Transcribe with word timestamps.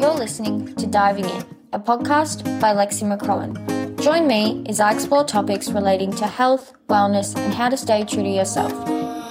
You're 0.00 0.14
listening 0.14 0.74
to 0.76 0.86
Diving 0.86 1.26
In, 1.26 1.44
a 1.74 1.78
podcast 1.78 2.42
by 2.58 2.72
Lexi 2.72 3.04
McCrowan. 3.04 4.02
Join 4.02 4.26
me 4.26 4.64
as 4.66 4.80
I 4.80 4.94
explore 4.94 5.24
topics 5.24 5.70
relating 5.70 6.10
to 6.12 6.26
health, 6.26 6.72
wellness, 6.88 7.36
and 7.36 7.52
how 7.52 7.68
to 7.68 7.76
stay 7.76 8.04
true 8.04 8.22
to 8.22 8.28
yourself. 8.30 8.72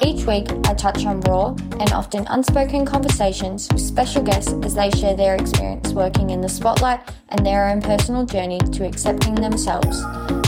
Each 0.06 0.28
week, 0.28 0.48
I 0.68 0.76
touch 0.76 1.08
on 1.08 1.22
raw 1.22 1.56
and 1.80 1.92
often 1.92 2.28
unspoken 2.28 2.86
conversations 2.86 3.68
with 3.72 3.82
special 3.82 4.22
guests 4.22 4.54
as 4.64 4.76
they 4.76 4.92
share 4.92 5.16
their 5.16 5.34
experience 5.34 5.92
working 5.94 6.30
in 6.30 6.40
the 6.40 6.48
spotlight 6.48 7.00
and 7.30 7.44
their 7.44 7.68
own 7.68 7.82
personal 7.82 8.24
journey 8.28 8.60
to 8.60 8.86
accepting 8.86 9.34
themselves. 9.34 10.00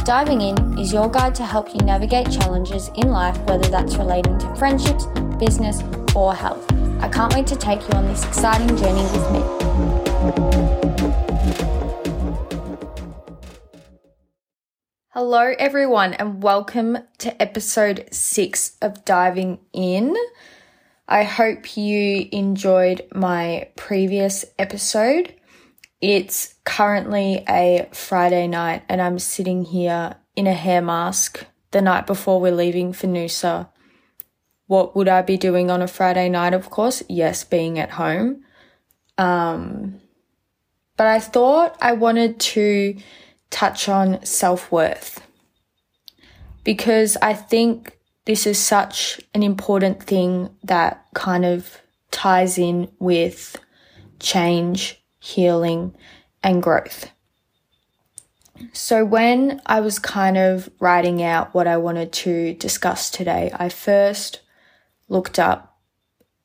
Diving 0.03 0.41
In 0.41 0.77
is 0.77 0.93
your 0.93 1.09
guide 1.09 1.33
to 1.33 1.45
help 1.47 1.73
you 1.73 1.81
navigate 1.81 2.31
challenges 2.31 2.91
in 2.95 3.09
life, 3.09 3.39
whether 3.45 3.67
that's 3.69 3.95
relating 3.95 4.37
to 4.37 4.55
friendships, 4.55 5.07
business, 5.39 5.81
or 6.15 6.35
health. 6.35 6.71
I 7.01 7.09
can't 7.09 7.33
wait 7.33 7.47
to 7.47 7.55
take 7.55 7.81
you 7.81 7.95
on 7.95 8.05
this 8.05 8.23
exciting 8.23 8.77
journey 8.77 9.01
with 9.01 9.31
me. 9.31 9.90
Hello, 15.13 15.53
everyone, 15.59 16.13
and 16.13 16.43
welcome 16.43 16.97
to 17.17 17.41
episode 17.41 18.07
six 18.11 18.77
of 18.81 19.03
Diving 19.03 19.59
In. 19.73 20.15
I 21.07 21.23
hope 21.23 21.75
you 21.75 22.27
enjoyed 22.31 23.01
my 23.13 23.69
previous 23.75 24.45
episode. 24.59 25.33
It's 26.01 26.55
currently 26.65 27.43
a 27.49 27.89
Friday 27.91 28.47
night, 28.47 28.83
and 28.87 29.01
I'm 29.01 29.19
sitting 29.19 29.65
here 29.65 30.15
in 30.35 30.47
a 30.47 30.53
hair 30.53 30.81
mask 30.81 31.45
the 31.71 31.81
night 31.81 32.07
before 32.07 32.39
we're 32.39 32.51
leaving 32.51 32.93
for 32.93 33.07
Noosa. 33.07 33.69
What 34.67 34.95
would 34.95 35.07
I 35.07 35.23
be 35.23 35.37
doing 35.37 35.71
on 35.71 35.81
a 35.81 35.87
Friday 35.87 36.29
night? 36.29 36.53
Of 36.53 36.69
course, 36.69 37.03
yes, 37.09 37.43
being 37.43 37.79
at 37.79 37.89
home. 37.91 38.43
Um, 39.17 39.99
but 40.97 41.07
I 41.07 41.19
thought 41.19 41.77
I 41.81 41.93
wanted 41.93 42.39
to 42.39 42.97
touch 43.49 43.89
on 43.89 44.23
self 44.25 44.71
worth 44.71 45.25
because 46.63 47.17
I 47.21 47.33
think 47.33 47.97
this 48.25 48.45
is 48.45 48.59
such 48.59 49.19
an 49.33 49.43
important 49.43 50.03
thing 50.03 50.49
that 50.63 51.05
kind 51.13 51.45
of 51.45 51.81
ties 52.11 52.57
in 52.57 52.91
with 52.99 53.57
change, 54.19 55.01
healing, 55.19 55.95
and 56.43 56.61
growth. 56.61 57.09
So, 58.73 59.03
when 59.03 59.59
I 59.65 59.79
was 59.79 59.97
kind 59.97 60.37
of 60.37 60.69
writing 60.79 61.23
out 61.23 61.53
what 61.55 61.65
I 61.67 61.77
wanted 61.77 62.11
to 62.13 62.53
discuss 62.53 63.09
today, 63.09 63.49
I 63.53 63.69
first 63.69 64.41
looked 65.09 65.39
up 65.39 65.79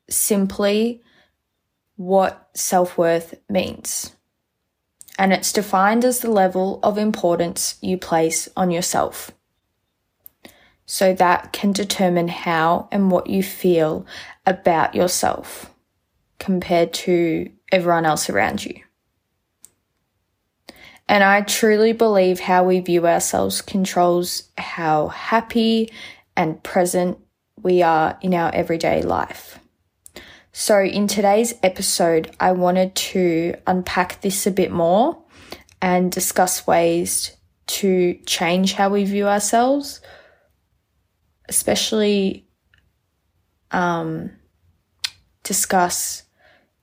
simply 0.08 1.03
what 1.97 2.48
self 2.55 2.97
worth 2.97 3.34
means 3.50 4.16
and 5.19 5.33
it's 5.33 5.53
defined 5.53 6.05
as 6.05 6.20
the 6.20 6.31
level 6.31 6.81
of 6.83 6.98
importance 6.98 7.77
you 7.81 7.97
place 7.98 8.48
on 8.56 8.70
yourself. 8.70 9.33
So 10.84 11.14
that 11.14 11.53
can 11.53 11.72
determine 11.72 12.28
how 12.28 12.89
and 12.92 13.11
what 13.11 13.28
you 13.28 13.42
feel 13.42 14.06
about 14.44 14.94
yourself 14.94 15.72
compared 16.39 16.92
to 16.94 17.50
everyone 17.72 18.06
else 18.06 18.31
around 18.31 18.64
you. 18.64 18.81
And 21.09 21.22
I 21.22 21.41
truly 21.42 21.92
believe 21.92 22.41
how 22.41 22.64
we 22.64 22.81
view 22.81 23.06
ourselves 23.06 23.62
controls 23.62 24.44
how 24.59 25.09
happy 25.09 25.92
and 26.37 26.62
present 26.62 27.19
we 27.62 27.83
are 27.83 28.19
in 28.20 28.34
our 28.34 28.53
everyday 28.55 29.03
life. 29.03 29.59
So, 30.59 30.81
in 30.81 31.07
today's 31.07 31.53
episode, 31.62 32.35
I 32.41 32.53
wanted 32.53 32.95
to 32.95 33.57
unpack 33.67 34.23
this 34.23 34.47
a 34.47 34.51
bit 34.51 34.73
more 34.73 35.23
and 35.83 36.11
discuss 36.11 36.67
ways 36.67 37.37
to 37.67 38.15
change 38.25 38.73
how 38.73 38.89
we 38.89 39.05
view 39.05 39.29
ourselves, 39.29 40.01
especially 41.47 42.49
um, 43.71 44.31
discuss 45.43 46.22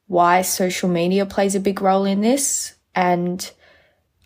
why 0.05 0.43
social 0.43 0.87
media 0.87 1.25
plays 1.25 1.55
a 1.55 1.59
big 1.59 1.81
role 1.81 2.05
in 2.05 2.21
this 2.21 2.75
and 2.93 3.51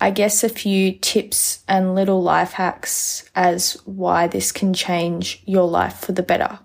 I 0.01 0.11
guess 0.11 0.43
a 0.43 0.49
few 0.49 0.91
tips 0.91 1.63
and 1.69 1.95
little 1.95 2.21
life 2.21 2.51
hacks 2.51 3.29
as 3.33 3.77
why 3.85 4.27
this 4.27 4.51
can 4.51 4.73
change 4.73 5.41
your 5.45 5.69
life 5.69 5.99
for 6.01 6.11
the 6.11 6.21
better. 6.21 6.59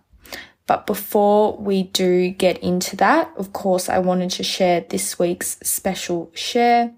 But 0.66 0.86
before 0.86 1.56
we 1.56 1.84
do 1.84 2.30
get 2.30 2.58
into 2.58 2.96
that, 2.96 3.32
of 3.36 3.52
course, 3.52 3.88
I 3.88 3.98
wanted 3.98 4.30
to 4.32 4.42
share 4.42 4.80
this 4.80 5.18
week's 5.18 5.58
special 5.62 6.30
share. 6.34 6.94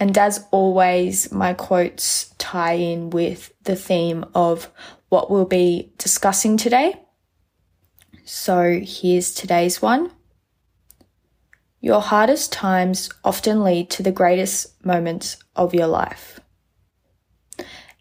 And 0.00 0.16
as 0.16 0.44
always, 0.50 1.30
my 1.30 1.54
quotes 1.54 2.34
tie 2.38 2.74
in 2.74 3.10
with 3.10 3.52
the 3.62 3.76
theme 3.76 4.24
of 4.34 4.70
what 5.08 5.30
we'll 5.30 5.44
be 5.44 5.92
discussing 5.98 6.56
today. 6.56 7.00
So 8.24 8.80
here's 8.82 9.34
today's 9.34 9.82
one. 9.82 10.10
Your 11.80 12.00
hardest 12.00 12.50
times 12.50 13.10
often 13.22 13.62
lead 13.62 13.90
to 13.90 14.02
the 14.02 14.10
greatest 14.10 14.84
moments 14.84 15.36
of 15.54 15.74
your 15.74 15.86
life. 15.86 16.40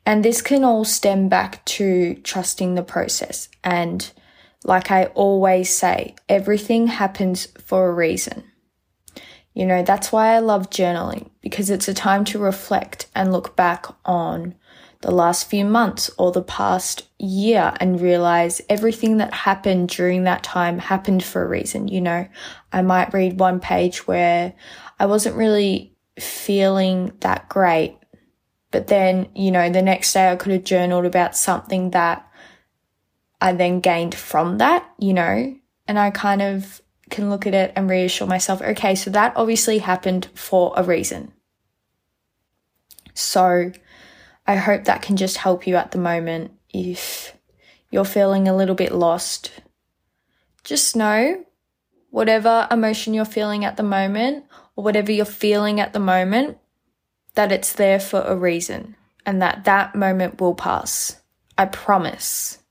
And 0.05 0.23
this 0.23 0.41
can 0.41 0.63
all 0.63 0.85
stem 0.85 1.29
back 1.29 1.63
to 1.65 2.15
trusting 2.23 2.75
the 2.75 2.83
process 2.83 3.49
and 3.63 4.09
like 4.63 4.91
I 4.91 5.06
always 5.06 5.69
say, 5.69 6.16
everything 6.29 6.88
happens 6.88 7.47
for 7.59 7.90
a 7.90 7.94
reason. 7.94 8.44
You 9.53 9.66
know, 9.66 9.84
that's 9.84 10.12
why 10.12 10.29
I 10.29 10.40
love 10.40 10.69
journaling 10.69 11.29
because 11.41 11.69
it's 11.69 11.88
a 11.88 11.94
time 11.94 12.25
to 12.25 12.40
reflect 12.40 13.07
and 13.13 13.31
look 13.31 13.56
back 13.56 13.85
on 14.03 14.56
the 15.01 15.12
last 15.12 15.50
few 15.50 15.66
months 15.66 16.09
or 16.18 16.31
the 16.31 16.41
past 16.41 17.07
year 17.19 17.74
and 17.79 18.01
realize 18.01 18.62
everything 18.69 19.18
that 19.18 19.34
happened 19.34 19.90
during 19.90 20.24
that 20.24 20.44
time 20.44 20.80
happened 20.80 21.24
for 21.24 21.44
a 21.44 21.47
reason. 21.47 21.88
You 21.88 22.01
know, 22.01 22.28
I 22.72 22.81
might 22.81 23.13
read 23.13 23.40
one 23.40 23.59
page 23.59 24.07
where 24.07 24.53
I 25.00 25.06
wasn't 25.06 25.35
really 25.35 25.94
feeling 26.18 27.12
that 27.19 27.50
great, 27.50 27.97
but 28.72 28.88
then, 28.88 29.28
you 29.35 29.51
know, 29.51 29.69
the 29.69 29.81
next 29.81 30.13
day 30.13 30.31
I 30.31 30.38
could 30.38 30.53
have 30.53 30.63
journaled 30.63 31.06
about 31.06 31.35
something 31.35 31.91
that 31.91 32.28
I 33.43 33.51
then 33.51 33.81
gained 33.81 34.15
from 34.15 34.59
that, 34.59 34.89
you 34.97 35.13
know, 35.13 35.53
and 35.85 35.99
I 35.99 36.11
kind 36.11 36.41
of 36.41 36.81
can 37.09 37.29
look 37.29 37.45
at 37.45 37.53
it 37.53 37.73
and 37.75 37.89
reassure 37.89 38.25
myself, 38.25 38.61
okay, 38.61 38.95
so 38.95 39.11
that 39.11 39.33
obviously 39.35 39.79
happened 39.79 40.29
for 40.33 40.73
a 40.77 40.83
reason. 40.83 41.33
So 43.13 43.73
I 44.47 44.55
hope 44.55 44.85
that 44.85 45.01
can 45.01 45.17
just 45.17 45.35
help 45.35 45.67
you 45.67 45.75
at 45.75 45.91
the 45.91 45.97
moment 45.97 46.53
if 46.69 47.35
you're 47.91 48.05
feeling 48.05 48.47
a 48.47 48.55
little 48.55 48.75
bit 48.75 48.93
lost. 48.93 49.51
Just 50.63 50.95
know 50.95 51.43
whatever 52.11 52.65
emotion 52.71 53.13
you're 53.13 53.25
feeling 53.25 53.65
at 53.65 53.75
the 53.75 53.83
moment 53.83 54.45
or 54.77 54.85
whatever 54.85 55.11
you're 55.11 55.25
feeling 55.25 55.81
at 55.81 55.91
the 55.91 55.99
moment, 55.99 56.59
that 57.35 57.51
it's 57.51 57.73
there 57.73 57.99
for 57.99 58.21
a 58.21 58.37
reason 58.37 58.95
and 59.25 59.41
that 59.41 59.65
that 59.65 59.95
moment 59.95 60.39
will 60.39 60.55
pass. 60.55 61.21
I 61.57 61.65
promise. 61.65 62.62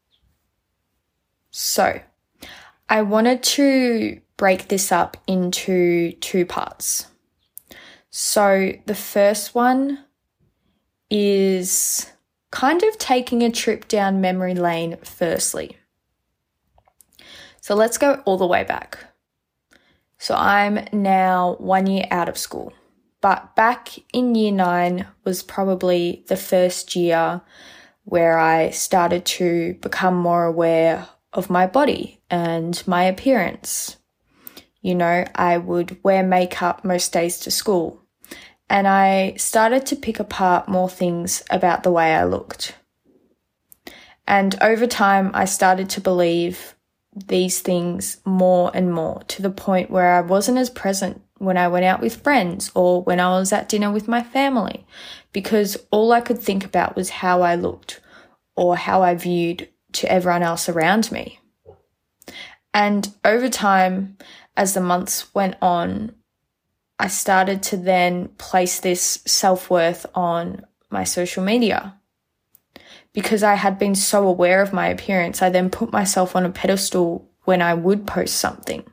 So, 1.55 2.01
I 2.89 3.03
wanted 3.03 3.43
to 3.43 4.23
break 4.39 4.69
this 4.69 4.91
up 4.91 5.19
into 5.27 6.13
two 6.13 6.47
parts. 6.47 7.09
So, 8.09 8.73
the 8.87 8.95
first 8.95 9.55
one 9.55 10.03
is 11.11 12.11
kind 12.51 12.83
of 12.83 12.97
taking 12.97 13.43
a 13.43 13.51
trip 13.51 13.87
down 13.87 14.23
memory 14.23 14.55
lane, 14.55 14.97
firstly. 15.05 15.77
So, 17.61 17.75
let's 17.75 17.99
go 17.99 18.23
all 18.25 18.39
the 18.39 18.47
way 18.47 18.65
back. 18.65 19.12
So, 20.17 20.35
I'm 20.35 20.87
now 20.91 21.57
one 21.59 21.87
year 21.87 22.07
out 22.11 22.31
of 22.31 22.39
school, 22.39 22.73
but 23.21 23.55
back 23.56 23.91
in 24.15 24.35
year 24.35 24.53
nine 24.53 25.06
was 25.25 25.43
probably 25.43 26.25
the 26.29 26.37
first 26.38 26.97
year 26.97 27.43
where 28.05 28.38
I 28.38 28.71
started 28.71 29.26
to 29.26 29.75
become 29.82 30.17
more 30.17 30.47
aware 30.47 31.09
of 31.32 31.50
my 31.50 31.67
body 31.67 32.20
and 32.31 32.82
my 32.87 33.05
appearance. 33.05 33.96
You 34.81 34.94
know, 34.94 35.25
I 35.34 35.58
would 35.58 36.02
wear 36.02 36.23
makeup 36.23 36.84
most 36.84 37.12
days 37.12 37.38
to 37.40 37.50
school, 37.50 38.00
and 38.69 38.88
I 38.88 39.34
started 39.37 39.87
to 39.87 39.96
pick 39.96 40.19
apart 40.19 40.69
more 40.69 40.88
things 40.88 41.43
about 41.50 41.82
the 41.82 41.93
way 41.93 42.14
I 42.14 42.25
looked. 42.25 42.75
And 44.26 44.56
over 44.61 44.87
time, 44.87 45.31
I 45.34 45.44
started 45.44 45.88
to 45.90 46.00
believe 46.00 46.75
these 47.14 47.61
things 47.61 48.19
more 48.25 48.70
and 48.75 48.93
more 48.93 49.23
to 49.28 49.43
the 49.43 49.50
point 49.50 49.90
where 49.90 50.14
I 50.14 50.20
wasn't 50.23 50.58
as 50.58 50.70
present 50.70 51.20
when 51.38 51.58
I 51.58 51.69
went 51.69 51.85
out 51.85 52.00
with 52.00 52.23
friends 52.23 52.70
or 52.75 53.02
when 53.02 53.20
I 53.20 53.28
was 53.31 53.52
at 53.52 53.69
dinner 53.69 53.90
with 53.90 54.08
my 54.08 54.23
family 54.23 54.87
because 55.32 55.76
all 55.90 56.12
I 56.12 56.20
could 56.20 56.38
think 56.38 56.64
about 56.64 56.96
was 56.96 57.11
how 57.11 57.43
I 57.43 57.56
looked 57.56 58.00
or 58.56 58.76
how 58.76 59.02
I 59.02 59.14
viewed 59.14 59.69
to 59.93 60.11
everyone 60.11 60.43
else 60.43 60.69
around 60.69 61.11
me. 61.12 61.39
And 62.75 63.12
over 63.25 63.49
time, 63.49 64.17
as 64.56 64.75
the 64.75 64.81
months 64.81 65.35
went 65.35 65.56
on, 65.61 66.15
I 66.99 67.09
started 67.09 67.62
to 67.65 67.77
then 67.77 68.29
place 68.39 68.81
this 68.81 69.23
self 69.27 69.71
worth 69.71 70.06
on 70.15 70.65
my 70.91 71.05
social 71.05 71.43
media. 71.43 71.99
Because 73.12 73.43
I 73.43 73.55
had 73.55 73.79
been 73.79 73.94
so 73.94 74.27
aware 74.27 74.62
of 74.62 74.73
my 74.73 74.87
appearance, 74.89 75.43
I 75.43 75.50
then 75.50 75.69
put 75.69 75.93
myself 75.93 76.35
on 76.35 76.47
a 76.47 76.50
pedestal 76.50 77.29
when 77.45 77.61
I 77.61 77.75
would 77.75 78.06
post 78.06 78.37
something. 78.37 78.85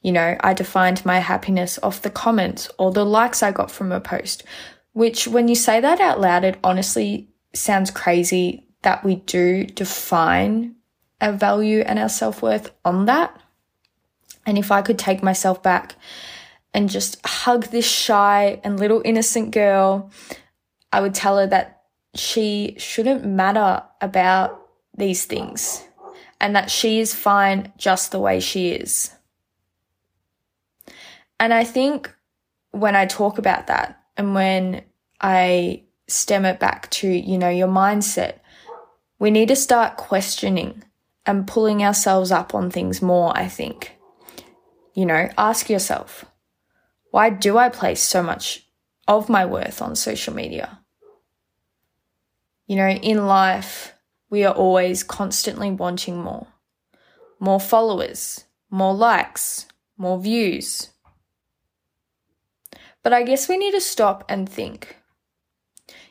You 0.00 0.12
know, 0.12 0.36
I 0.40 0.54
defined 0.54 1.04
my 1.04 1.18
happiness 1.18 1.78
off 1.82 2.02
the 2.02 2.10
comments 2.10 2.70
or 2.78 2.92
the 2.92 3.04
likes 3.04 3.42
I 3.42 3.50
got 3.50 3.70
from 3.70 3.90
a 3.90 4.00
post, 4.00 4.44
which 4.92 5.26
when 5.26 5.48
you 5.48 5.54
say 5.54 5.80
that 5.80 6.00
out 6.00 6.20
loud, 6.20 6.44
it 6.44 6.58
honestly 6.62 7.28
sounds 7.52 7.90
crazy 7.90 8.67
that 8.82 9.04
we 9.04 9.16
do 9.16 9.64
define 9.64 10.76
our 11.20 11.32
value 11.32 11.80
and 11.80 11.98
our 11.98 12.08
self 12.08 12.42
worth 12.42 12.72
on 12.84 13.06
that. 13.06 13.38
And 14.46 14.56
if 14.56 14.70
I 14.70 14.82
could 14.82 14.98
take 14.98 15.22
myself 15.22 15.62
back 15.62 15.96
and 16.72 16.88
just 16.88 17.24
hug 17.26 17.66
this 17.66 17.86
shy 17.86 18.60
and 18.64 18.78
little 18.78 19.02
innocent 19.04 19.50
girl, 19.50 20.10
I 20.92 21.00
would 21.00 21.14
tell 21.14 21.38
her 21.38 21.46
that 21.48 21.82
she 22.14 22.76
shouldn't 22.78 23.24
matter 23.24 23.82
about 24.00 24.60
these 24.96 25.24
things 25.24 25.84
and 26.40 26.54
that 26.56 26.70
she 26.70 27.00
is 27.00 27.14
fine 27.14 27.72
just 27.76 28.10
the 28.10 28.20
way 28.20 28.40
she 28.40 28.70
is. 28.70 29.12
And 31.40 31.52
I 31.52 31.64
think 31.64 32.14
when 32.70 32.96
I 32.96 33.06
talk 33.06 33.38
about 33.38 33.66
that 33.68 34.02
and 34.16 34.34
when 34.34 34.82
I 35.20 35.82
stem 36.06 36.44
it 36.44 36.58
back 36.58 36.90
to, 36.90 37.08
you 37.08 37.38
know, 37.38 37.48
your 37.48 37.68
mindset, 37.68 38.38
we 39.18 39.30
need 39.30 39.48
to 39.48 39.56
start 39.56 39.96
questioning 39.96 40.84
and 41.26 41.46
pulling 41.46 41.84
ourselves 41.84 42.30
up 42.30 42.54
on 42.54 42.70
things 42.70 43.02
more, 43.02 43.36
I 43.36 43.48
think. 43.48 43.98
You 44.94 45.06
know, 45.06 45.28
ask 45.36 45.68
yourself, 45.68 46.24
why 47.10 47.30
do 47.30 47.58
I 47.58 47.68
place 47.68 48.02
so 48.02 48.22
much 48.22 48.66
of 49.06 49.28
my 49.28 49.44
worth 49.44 49.82
on 49.82 49.96
social 49.96 50.34
media? 50.34 50.80
You 52.66 52.76
know, 52.76 52.88
in 52.88 53.26
life, 53.26 53.94
we 54.30 54.44
are 54.44 54.54
always 54.54 55.02
constantly 55.02 55.70
wanting 55.70 56.18
more. 56.18 56.46
More 57.40 57.60
followers, 57.60 58.44
more 58.70 58.94
likes, 58.94 59.66
more 59.96 60.20
views. 60.20 60.90
But 63.02 63.12
I 63.12 63.22
guess 63.22 63.48
we 63.48 63.56
need 63.56 63.72
to 63.72 63.80
stop 63.80 64.24
and 64.28 64.48
think. 64.48 64.96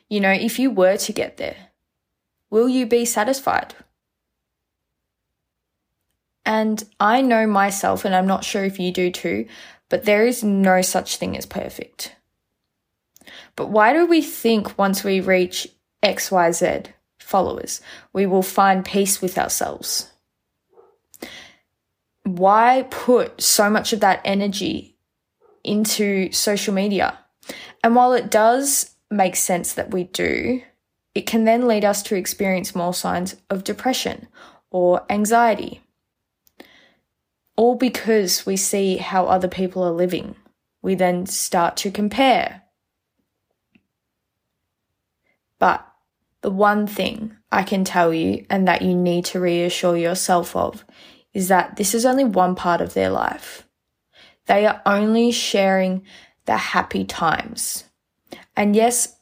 You 0.08 0.20
know, 0.20 0.32
if 0.32 0.58
you 0.58 0.70
were 0.70 0.96
to 0.96 1.12
get 1.12 1.36
there, 1.36 1.67
will 2.50 2.68
you 2.68 2.86
be 2.86 3.04
satisfied? 3.04 3.74
And 6.44 6.82
I 6.98 7.20
know 7.20 7.46
myself, 7.46 8.04
and 8.04 8.14
I'm 8.14 8.26
not 8.26 8.44
sure 8.44 8.64
if 8.64 8.80
you 8.80 8.90
do 8.90 9.10
too, 9.10 9.46
but 9.88 10.04
there 10.04 10.26
is 10.26 10.42
no 10.42 10.80
such 10.80 11.16
thing 11.16 11.36
as 11.36 11.46
perfect. 11.46 12.14
But 13.54 13.68
why 13.68 13.92
do 13.92 14.06
we 14.06 14.22
think 14.22 14.78
once 14.78 15.04
we 15.04 15.20
reach 15.20 15.68
XYZ 16.02 16.86
followers, 17.18 17.80
we 18.12 18.24
will 18.24 18.42
find 18.42 18.84
peace 18.84 19.20
with 19.20 19.36
ourselves? 19.36 20.10
Why 22.24 22.86
put 22.90 23.40
so 23.40 23.68
much 23.68 23.92
of 23.92 24.00
that 24.00 24.20
energy 24.24 24.96
into 25.64 26.32
social 26.32 26.72
media? 26.72 27.18
And 27.82 27.94
while 27.94 28.12
it 28.12 28.30
does 28.30 28.94
make 29.10 29.36
sense 29.36 29.74
that 29.74 29.90
we 29.90 30.04
do, 30.04 30.62
it 31.18 31.26
can 31.26 31.44
then 31.44 31.66
lead 31.66 31.84
us 31.84 32.02
to 32.04 32.14
experience 32.14 32.76
more 32.76 32.94
signs 32.94 33.34
of 33.50 33.64
depression 33.64 34.28
or 34.70 35.04
anxiety 35.10 35.80
all 37.56 37.74
because 37.74 38.46
we 38.46 38.56
see 38.56 38.98
how 38.98 39.26
other 39.26 39.48
people 39.48 39.82
are 39.82 39.90
living. 39.90 40.36
We 40.80 40.94
then 40.94 41.26
start 41.26 41.76
to 41.78 41.90
compare. 41.90 42.62
But 45.58 45.84
the 46.42 46.52
one 46.52 46.86
thing 46.86 47.36
I 47.50 47.64
can 47.64 47.82
tell 47.82 48.14
you 48.14 48.46
and 48.48 48.68
that 48.68 48.82
you 48.82 48.94
need 48.94 49.24
to 49.26 49.40
reassure 49.40 49.96
yourself 49.96 50.54
of 50.54 50.84
is 51.34 51.48
that 51.48 51.74
this 51.74 51.94
is 51.94 52.06
only 52.06 52.22
one 52.22 52.54
part 52.54 52.80
of 52.80 52.94
their 52.94 53.10
life. 53.10 53.66
They 54.46 54.64
are 54.64 54.80
only 54.86 55.32
sharing 55.32 56.04
the 56.44 56.56
happy 56.56 57.04
times. 57.04 57.82
And 58.56 58.76
yes, 58.76 59.17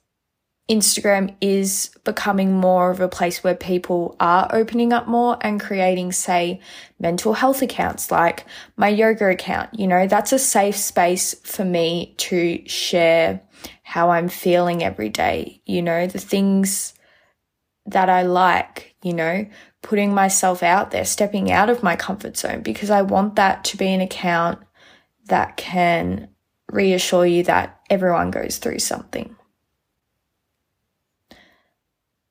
Instagram 0.68 1.34
is 1.40 1.90
becoming 2.02 2.52
more 2.52 2.90
of 2.90 3.00
a 3.00 3.08
place 3.08 3.44
where 3.44 3.54
people 3.54 4.16
are 4.18 4.48
opening 4.52 4.92
up 4.92 5.06
more 5.06 5.38
and 5.40 5.60
creating, 5.60 6.10
say, 6.10 6.60
mental 6.98 7.34
health 7.34 7.62
accounts 7.62 8.10
like 8.10 8.46
my 8.76 8.88
yoga 8.88 9.30
account. 9.30 9.78
You 9.78 9.86
know, 9.86 10.08
that's 10.08 10.32
a 10.32 10.38
safe 10.38 10.76
space 10.76 11.34
for 11.44 11.64
me 11.64 12.14
to 12.18 12.66
share 12.68 13.42
how 13.84 14.10
I'm 14.10 14.28
feeling 14.28 14.82
every 14.82 15.08
day, 15.08 15.62
you 15.66 15.82
know, 15.82 16.08
the 16.08 16.18
things 16.18 16.94
that 17.86 18.10
I 18.10 18.22
like, 18.22 18.96
you 19.02 19.12
know, 19.12 19.46
putting 19.82 20.12
myself 20.12 20.64
out 20.64 20.90
there, 20.90 21.04
stepping 21.04 21.52
out 21.52 21.70
of 21.70 21.84
my 21.84 21.94
comfort 21.94 22.36
zone 22.36 22.62
because 22.62 22.90
I 22.90 23.02
want 23.02 23.36
that 23.36 23.62
to 23.66 23.76
be 23.76 23.86
an 23.94 24.00
account 24.00 24.58
that 25.26 25.56
can 25.56 26.28
reassure 26.72 27.24
you 27.24 27.44
that 27.44 27.80
everyone 27.88 28.32
goes 28.32 28.58
through 28.58 28.80
something. 28.80 29.36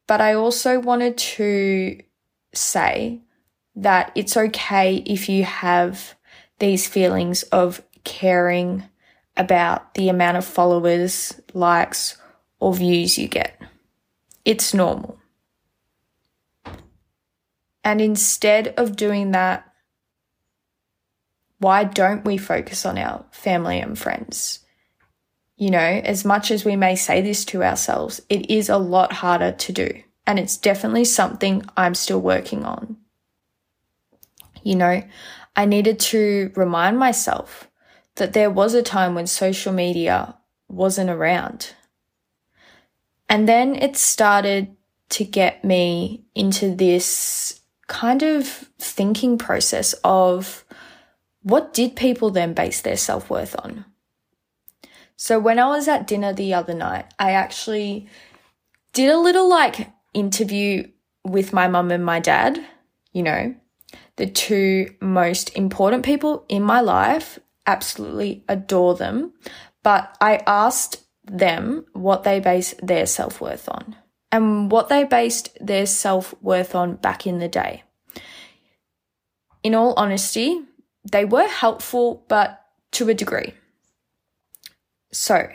But 0.07 0.21
I 0.21 0.33
also 0.33 0.79
wanted 0.79 1.17
to 1.17 1.99
say 2.53 3.21
that 3.75 4.11
it's 4.15 4.37
okay 4.37 4.97
if 4.97 5.27
you 5.27 5.43
have 5.43 6.15
these 6.59 6.87
feelings 6.87 7.43
of 7.43 7.83
caring 8.03 8.83
about 9.35 9.95
the 9.95 10.09
amount 10.09 10.37
of 10.37 10.45
followers, 10.45 11.39
likes, 11.53 12.17
or 12.59 12.73
views 12.73 13.17
you 13.17 13.27
get. 13.27 13.59
It's 14.45 14.73
normal. 14.73 15.19
And 17.83 18.01
instead 18.01 18.69
of 18.77 18.95
doing 18.95 19.31
that, 19.31 19.71
why 21.59 21.83
don't 21.83 22.25
we 22.25 22.37
focus 22.37 22.85
on 22.85 22.97
our 22.97 23.25
family 23.31 23.79
and 23.79 23.97
friends? 23.97 24.64
You 25.57 25.71
know, 25.71 25.79
as 25.79 26.25
much 26.25 26.51
as 26.51 26.65
we 26.65 26.75
may 26.75 26.95
say 26.95 27.21
this 27.21 27.45
to 27.45 27.63
ourselves, 27.63 28.21
it 28.29 28.49
is 28.49 28.67
a 28.67 28.77
lot 28.77 29.13
harder 29.13 29.51
to 29.51 29.71
do. 29.71 30.03
And 30.27 30.39
it's 30.39 30.57
definitely 30.57 31.05
something 31.05 31.63
I'm 31.77 31.95
still 31.95 32.19
working 32.19 32.65
on. 32.65 32.97
You 34.63 34.75
know, 34.75 35.03
I 35.55 35.65
needed 35.65 35.99
to 35.99 36.51
remind 36.55 36.97
myself 36.97 37.69
that 38.15 38.33
there 38.33 38.49
was 38.49 38.73
a 38.73 38.81
time 38.81 39.15
when 39.15 39.27
social 39.27 39.71
media 39.71 40.35
wasn't 40.67 41.09
around. 41.09 41.74
And 43.29 43.47
then 43.47 43.75
it 43.75 43.95
started 43.95 44.75
to 45.09 45.24
get 45.24 45.63
me 45.63 46.25
into 46.33 46.75
this 46.75 47.62
kind 47.88 48.24
of 48.24 48.47
thinking 48.79 49.38
process 49.38 49.93
of 50.03 50.65
what 51.43 51.74
did 51.74 51.95
people 51.95 52.31
then 52.31 52.53
base 52.53 52.81
their 52.81 52.97
self 52.97 53.29
worth 53.29 53.55
on? 53.63 53.85
So 55.17 55.39
when 55.39 55.60
I 55.60 55.67
was 55.67 55.88
at 55.88 56.07
dinner 56.07 56.34
the 56.34 56.53
other 56.53 56.74
night, 56.74 57.13
I 57.19 57.31
actually 57.31 58.07
did 58.93 59.12
a 59.12 59.17
little 59.17 59.50
like 59.50 59.89
interview 60.13 60.88
with 61.24 61.53
my 61.53 61.67
mum 61.67 61.91
and 61.91 62.05
my 62.05 62.19
dad, 62.19 62.63
you 63.13 63.24
know, 63.24 63.55
the 64.17 64.27
two 64.27 64.93
most 65.01 65.55
important 65.55 66.05
people 66.05 66.45
in 66.48 66.63
my 66.63 66.81
life, 66.81 67.39
absolutely 67.65 68.43
adore 68.48 68.95
them. 68.95 69.34
But 69.84 70.15
I 70.22 70.41
asked 70.48 71.03
them 71.25 71.86
what 71.93 72.24
they 72.24 72.39
base 72.39 72.75
their 72.81 73.05
self 73.05 73.41
worth 73.41 73.67
on 73.69 73.95
and 74.31 74.72
what 74.72 74.89
they 74.89 75.03
based 75.03 75.57
their 75.60 75.86
self 75.86 76.34
worth 76.41 76.75
on 76.75 76.95
back 76.95 77.25
in 77.25 77.39
the 77.39 77.48
day. 77.48 77.84
In 79.63 79.74
all 79.74 79.93
honesty, 79.98 80.62
they 81.10 81.25
were 81.25 81.48
helpful, 81.48 82.24
but 82.27 82.62
to 82.91 83.10
a 83.10 83.13
degree. 83.13 83.53
So, 85.15 85.48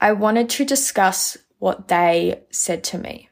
I 0.00 0.12
wanted 0.12 0.48
to 0.50 0.64
discuss 0.64 1.36
what 1.58 1.88
they 1.88 2.42
said 2.50 2.84
to 2.84 2.98
me. 2.98 3.28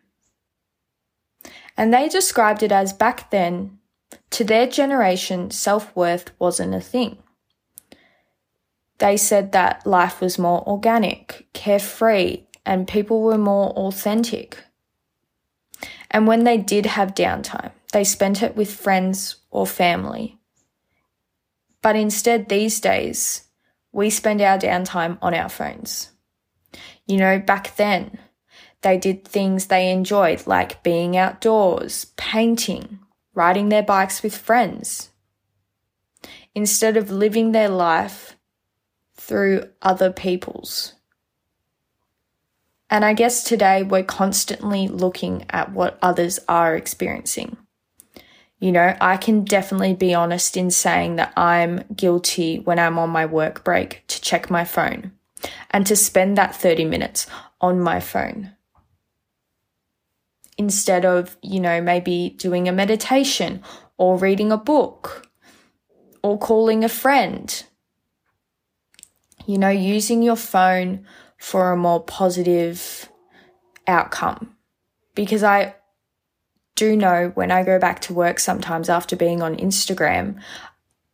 And 1.77 1.95
they 1.95 2.09
described 2.09 2.65
it 2.65 2.73
as 2.73 2.93
back 2.93 3.31
then, 3.31 3.79
to 4.31 4.45
their 4.45 4.67
generation, 4.67 5.53
self 5.53 5.95
worth 5.95 6.33
wasn't 6.41 6.75
a 6.75 6.81
thing. 6.81 7.19
They 8.99 9.17
said 9.17 9.53
that 9.53 9.87
life 9.87 10.21
was 10.21 10.39
more 10.39 10.67
organic, 10.67 11.47
carefree, 11.53 12.43
and 12.65 12.89
people 12.89 13.23
were 13.23 13.39
more 13.39 13.71
authentic. 13.71 14.65
And 16.11 16.27
when 16.27 16.43
they 16.45 16.57
did 16.57 16.87
have 16.87 17.15
downtime, 17.15 17.71
they 17.93 18.03
spent 18.03 18.43
it 18.43 18.57
with 18.57 18.75
friends 18.75 19.37
or 19.51 19.67
family. 19.67 20.39
But 21.83 21.95
instead, 21.95 22.49
these 22.49 22.81
days, 22.81 23.46
we 23.97 24.11
spend 24.11 24.43
our 24.43 24.59
downtime 24.59 25.17
on 25.23 25.33
our 25.33 25.49
phones. 25.49 26.11
You 27.07 27.17
know, 27.17 27.39
back 27.39 27.77
then, 27.77 28.19
they 28.83 28.99
did 28.99 29.25
things 29.25 29.67
they 29.67 29.91
enjoyed, 29.91 30.47
like 30.47 30.83
being 30.83 31.17
outdoors, 31.17 32.05
painting, 32.19 32.99
riding 33.33 33.71
their 33.71 33.83
bikes 33.83 34.23
with 34.23 34.37
friends. 34.37 35.09
Instead 36.55 36.99
of 36.99 37.11
living 37.11 37.53
their 37.53 37.71
life 37.71 38.37
through 39.15 39.71
other 39.81 40.13
people's. 40.13 40.93
And 42.91 43.03
I 43.03 43.15
guess 43.15 43.43
today 43.43 43.83
we're 43.83 44.05
constantly 44.05 44.89
looking 44.89 45.47
at 45.49 45.73
what 45.73 45.99
others 46.03 46.39
are 46.49 46.77
experiencing. 46.77 47.57
You 48.59 48.73
know, 48.73 48.97
I 49.01 49.19
can 49.19 49.45
definitely 49.45 49.95
be 49.95 50.15
honest 50.15 50.57
in 50.57 50.71
saying 50.71 51.17
that 51.17 51.33
I'm 51.37 51.85
guilty 51.95 52.59
when 52.61 52.79
I'm 52.79 52.99
on 52.99 53.11
my 53.11 53.27
work 53.27 53.63
break 53.63 54.03
to 54.09 54.21
check 54.21 54.51
my 54.51 54.65
phone 54.65 55.13
and 55.71 55.87
to 55.87 55.95
spend 55.95 56.39
that 56.39 56.57
30 56.57 56.87
minutes 56.87 57.27
on 57.61 57.81
my 57.81 58.01
phone. 58.01 58.53
Instead 60.57 61.05
of, 61.05 61.37
you 61.43 61.61
know, 61.61 61.83
maybe 61.83 62.35
doing 62.39 62.67
a 62.67 62.73
meditation 62.73 63.63
or 63.99 64.17
reading 64.17 64.51
a 64.51 64.57
book 64.57 65.29
or 66.23 66.39
calling 66.39 66.83
a 66.83 66.89
friend. 66.89 67.65
You 69.47 69.59
know, 69.59 69.69
using 69.69 70.23
your 70.23 70.37
phone 70.37 71.07
for 71.37 71.71
a 71.71 71.77
more 71.77 72.03
positive 72.03 73.11
outcome. 73.87 74.57
Because 75.15 75.43
I 75.43 75.77
do 76.77 76.95
know 76.95 77.33
when 77.35 77.51
I 77.51 77.65
go 77.65 77.79
back 77.79 78.01
to 78.03 78.15
work 78.15 78.39
sometimes 78.39 78.89
after 78.89 79.17
being 79.17 79.43
on 79.43 79.57
Instagram, 79.57 80.41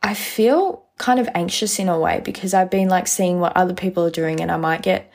I 0.02 0.12
feel 0.12 0.84
kind 0.98 1.18
of 1.18 1.28
anxious 1.34 1.78
in 1.78 1.88
a 1.88 1.98
way 1.98 2.20
because 2.22 2.52
I've 2.52 2.70
been 2.70 2.88
like 2.88 3.06
seeing 3.06 3.40
what 3.40 3.56
other 3.56 3.74
people 3.74 4.04
are 4.04 4.10
doing 4.10 4.40
and 4.40 4.52
I 4.52 4.56
might 4.56 4.82
get 4.82 5.10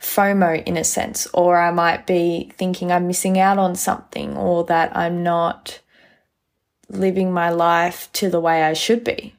FOMO 0.00 0.64
in 0.64 0.76
a 0.76 0.84
sense, 0.84 1.26
or 1.34 1.58
I 1.58 1.72
might 1.72 2.06
be 2.06 2.52
thinking 2.56 2.92
I'm 2.92 3.08
missing 3.08 3.38
out 3.38 3.58
on 3.58 3.74
something 3.74 4.36
or 4.36 4.64
that 4.64 4.96
I'm 4.96 5.22
not 5.24 5.80
living 6.88 7.32
my 7.32 7.50
life 7.50 8.08
to 8.14 8.30
the 8.30 8.40
way 8.40 8.62
I 8.62 8.72
should 8.72 9.04
be 9.04 9.34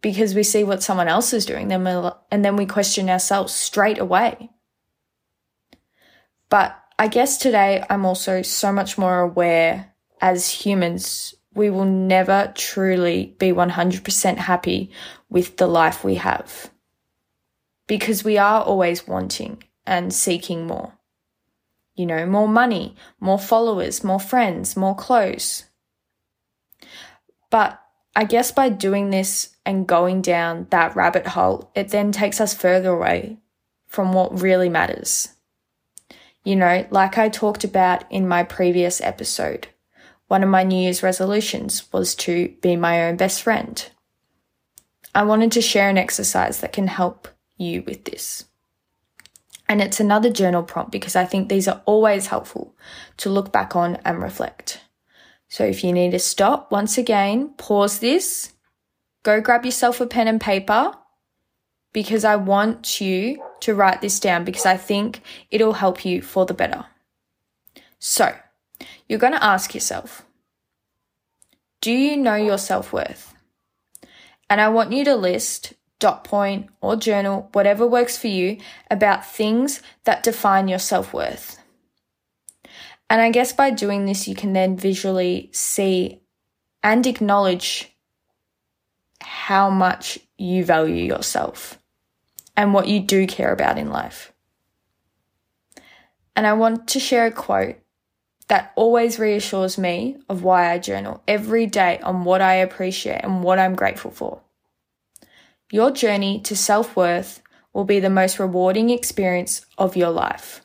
because 0.00 0.34
we 0.34 0.42
see 0.42 0.64
what 0.64 0.82
someone 0.82 1.06
else 1.06 1.32
is 1.32 1.44
doing 1.44 1.68
then 1.68 1.86
and 2.30 2.44
then 2.44 2.56
we 2.56 2.66
question 2.66 3.10
ourselves 3.10 3.52
straight 3.52 3.98
away. 3.98 4.50
But 6.48 6.79
I 7.00 7.08
guess 7.08 7.38
today 7.38 7.82
I'm 7.88 8.04
also 8.04 8.42
so 8.42 8.70
much 8.74 8.98
more 8.98 9.20
aware 9.20 9.94
as 10.20 10.50
humans 10.50 11.34
we 11.54 11.70
will 11.70 11.86
never 11.86 12.52
truly 12.54 13.34
be 13.38 13.52
100% 13.52 14.36
happy 14.36 14.90
with 15.30 15.56
the 15.56 15.66
life 15.66 16.04
we 16.04 16.16
have. 16.16 16.70
Because 17.86 18.22
we 18.22 18.36
are 18.36 18.62
always 18.62 19.08
wanting 19.08 19.64
and 19.86 20.12
seeking 20.12 20.66
more. 20.66 20.92
You 21.94 22.04
know, 22.04 22.26
more 22.26 22.46
money, 22.46 22.96
more 23.18 23.38
followers, 23.38 24.04
more 24.04 24.20
friends, 24.20 24.76
more 24.76 24.94
clothes. 24.94 25.64
But 27.48 27.80
I 28.14 28.24
guess 28.24 28.52
by 28.52 28.68
doing 28.68 29.08
this 29.08 29.56
and 29.64 29.88
going 29.88 30.20
down 30.20 30.66
that 30.68 30.94
rabbit 30.94 31.28
hole, 31.28 31.72
it 31.74 31.88
then 31.88 32.12
takes 32.12 32.42
us 32.42 32.52
further 32.52 32.90
away 32.90 33.38
from 33.86 34.12
what 34.12 34.42
really 34.42 34.68
matters. 34.68 35.30
You 36.44 36.56
know, 36.56 36.86
like 36.90 37.18
I 37.18 37.28
talked 37.28 37.64
about 37.64 38.10
in 38.10 38.26
my 38.26 38.42
previous 38.42 39.00
episode, 39.00 39.68
one 40.28 40.42
of 40.42 40.48
my 40.48 40.62
New 40.62 40.80
Year's 40.80 41.02
resolutions 41.02 41.92
was 41.92 42.14
to 42.16 42.54
be 42.62 42.76
my 42.76 43.04
own 43.04 43.16
best 43.16 43.42
friend. 43.42 43.86
I 45.14 45.24
wanted 45.24 45.52
to 45.52 45.60
share 45.60 45.88
an 45.88 45.98
exercise 45.98 46.60
that 46.60 46.72
can 46.72 46.86
help 46.86 47.28
you 47.56 47.82
with 47.82 48.04
this. 48.04 48.44
And 49.68 49.80
it's 49.80 50.00
another 50.00 50.30
journal 50.30 50.62
prompt 50.62 50.92
because 50.92 51.14
I 51.14 51.24
think 51.24 51.48
these 51.48 51.68
are 51.68 51.82
always 51.84 52.28
helpful 52.28 52.74
to 53.18 53.30
look 53.30 53.52
back 53.52 53.76
on 53.76 53.96
and 54.04 54.22
reflect. 54.22 54.80
So 55.48 55.64
if 55.64 55.84
you 55.84 55.92
need 55.92 56.12
to 56.12 56.18
stop, 56.18 56.72
once 56.72 56.96
again, 56.96 57.54
pause 57.56 57.98
this, 57.98 58.52
go 59.24 59.40
grab 59.40 59.64
yourself 59.64 60.00
a 60.00 60.06
pen 60.06 60.28
and 60.28 60.40
paper 60.40 60.92
because 61.92 62.24
I 62.24 62.36
want 62.36 63.00
you 63.00 63.42
to 63.60 63.74
write 63.74 64.00
this 64.00 64.20
down 64.20 64.44
because 64.44 64.66
I 64.66 64.76
think 64.76 65.22
it'll 65.50 65.74
help 65.74 66.04
you 66.04 66.22
for 66.22 66.46
the 66.46 66.54
better. 66.54 66.86
So 67.98 68.34
you're 69.08 69.18
going 69.18 69.32
to 69.32 69.44
ask 69.44 69.74
yourself, 69.74 70.24
do 71.80 71.92
you 71.92 72.16
know 72.16 72.36
your 72.36 72.58
self 72.58 72.92
worth? 72.92 73.34
And 74.48 74.60
I 74.60 74.68
want 74.68 74.92
you 74.92 75.04
to 75.04 75.16
list 75.16 75.74
dot 75.98 76.24
point 76.24 76.68
or 76.80 76.96
journal, 76.96 77.48
whatever 77.52 77.86
works 77.86 78.16
for 78.16 78.28
you, 78.28 78.58
about 78.90 79.26
things 79.26 79.82
that 80.04 80.22
define 80.22 80.68
your 80.68 80.78
self 80.78 81.12
worth. 81.12 81.58
And 83.08 83.20
I 83.20 83.30
guess 83.30 83.52
by 83.52 83.70
doing 83.70 84.06
this, 84.06 84.28
you 84.28 84.34
can 84.34 84.52
then 84.52 84.76
visually 84.76 85.50
see 85.52 86.20
and 86.82 87.06
acknowledge 87.06 87.92
how 89.20 89.68
much 89.68 90.18
you 90.38 90.64
value 90.64 91.04
yourself 91.04 91.79
and 92.56 92.74
what 92.74 92.88
you 92.88 93.00
do 93.00 93.26
care 93.26 93.52
about 93.52 93.78
in 93.78 93.90
life. 93.90 94.32
And 96.36 96.46
I 96.46 96.52
want 96.54 96.88
to 96.88 97.00
share 97.00 97.26
a 97.26 97.32
quote 97.32 97.76
that 98.48 98.72
always 98.74 99.18
reassures 99.18 99.78
me 99.78 100.16
of 100.28 100.42
why 100.42 100.72
I 100.72 100.78
journal 100.78 101.22
every 101.28 101.66
day 101.66 101.98
on 102.00 102.24
what 102.24 102.40
I 102.40 102.54
appreciate 102.54 103.20
and 103.22 103.42
what 103.42 103.58
I'm 103.58 103.76
grateful 103.76 104.10
for. 104.10 104.40
Your 105.70 105.90
journey 105.90 106.40
to 106.40 106.56
self 106.56 106.96
worth 106.96 107.42
will 107.72 107.84
be 107.84 108.00
the 108.00 108.10
most 108.10 108.40
rewarding 108.40 108.90
experience 108.90 109.64
of 109.78 109.96
your 109.96 110.10
life. 110.10 110.62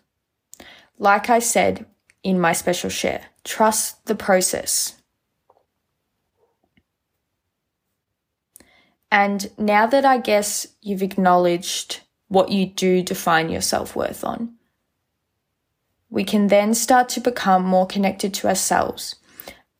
Like 0.98 1.30
I 1.30 1.40
said, 1.40 1.86
in 2.24 2.40
my 2.40 2.54
special 2.54 2.90
share. 2.90 3.22
Trust 3.44 4.04
the 4.08 4.16
process. 4.16 4.95
And 9.12 9.50
now 9.58 9.86
that 9.86 10.06
I 10.06 10.18
guess 10.18 10.68
you've 10.82 11.04
acknowledged 11.04 12.02
what 12.28 12.50
you 12.50 12.66
do 12.66 13.02
define 13.02 13.50
your 13.50 13.62
self 13.62 13.96
worth 13.96 14.24
on, 14.24 14.56
we 16.10 16.24
can 16.24 16.48
then 16.48 16.74
start 16.74 17.10
to 17.10 17.20
become 17.20 17.64
more 17.64 17.88
connected 17.88 18.34
to 18.36 18.48
ourselves 18.48 19.16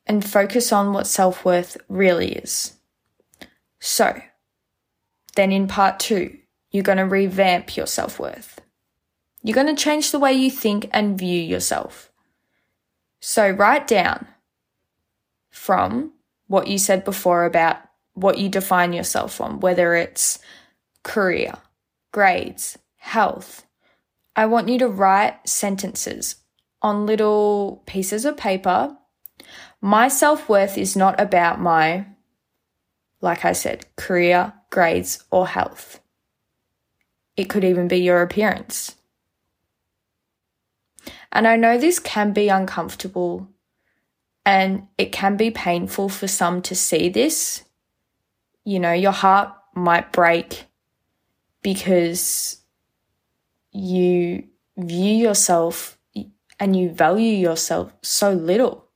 and 0.06 0.24
focus 0.24 0.72
on 0.72 0.92
what 0.92 1.06
self 1.06 1.44
worth 1.44 1.76
really 1.88 2.32
is. 2.32 2.74
So, 3.80 4.20
then 5.34 5.52
in 5.52 5.66
part 5.66 6.00
two, 6.00 6.38
you're 6.70 6.82
going 6.82 6.98
to 6.98 7.04
revamp 7.04 7.76
your 7.76 7.86
self 7.86 8.18
worth. 8.18 8.60
You're 9.42 9.54
going 9.54 9.74
to 9.74 9.82
change 9.82 10.10
the 10.10 10.18
way 10.18 10.32
you 10.32 10.50
think 10.50 10.88
and 10.92 11.18
view 11.18 11.40
yourself. 11.40 12.10
So 13.20 13.50
write 13.50 13.86
down 13.86 14.26
from 15.50 16.12
what 16.48 16.66
you 16.66 16.78
said 16.78 17.04
before 17.04 17.44
about 17.44 17.78
what 18.16 18.38
you 18.38 18.48
define 18.48 18.92
yourself 18.92 19.40
on, 19.40 19.60
whether 19.60 19.94
it's 19.94 20.40
career, 21.02 21.54
grades, 22.12 22.76
health. 22.96 23.64
I 24.34 24.46
want 24.46 24.68
you 24.68 24.78
to 24.80 24.88
write 24.88 25.48
sentences 25.48 26.36
on 26.82 27.06
little 27.06 27.82
pieces 27.86 28.24
of 28.24 28.36
paper. 28.36 28.96
My 29.80 30.08
self 30.08 30.48
worth 30.48 30.78
is 30.78 30.96
not 30.96 31.20
about 31.20 31.60
my, 31.60 32.06
like 33.20 33.44
I 33.44 33.52
said, 33.52 33.86
career, 33.96 34.54
grades, 34.70 35.22
or 35.30 35.46
health. 35.46 36.00
It 37.36 37.50
could 37.50 37.64
even 37.64 37.86
be 37.86 37.98
your 37.98 38.22
appearance. 38.22 38.96
And 41.30 41.46
I 41.46 41.56
know 41.56 41.76
this 41.76 41.98
can 41.98 42.32
be 42.32 42.48
uncomfortable 42.48 43.48
and 44.46 44.86
it 44.96 45.12
can 45.12 45.36
be 45.36 45.50
painful 45.50 46.08
for 46.08 46.28
some 46.28 46.62
to 46.62 46.74
see 46.74 47.10
this. 47.10 47.64
You 48.66 48.80
know, 48.80 48.92
your 48.92 49.12
heart 49.12 49.54
might 49.76 50.10
break 50.10 50.64
because 51.62 52.58
you 53.70 54.42
view 54.76 55.14
yourself 55.14 55.96
and 56.58 56.74
you 56.74 56.90
value 56.90 57.32
yourself 57.32 57.92
so 58.02 58.32
little. 58.32 58.88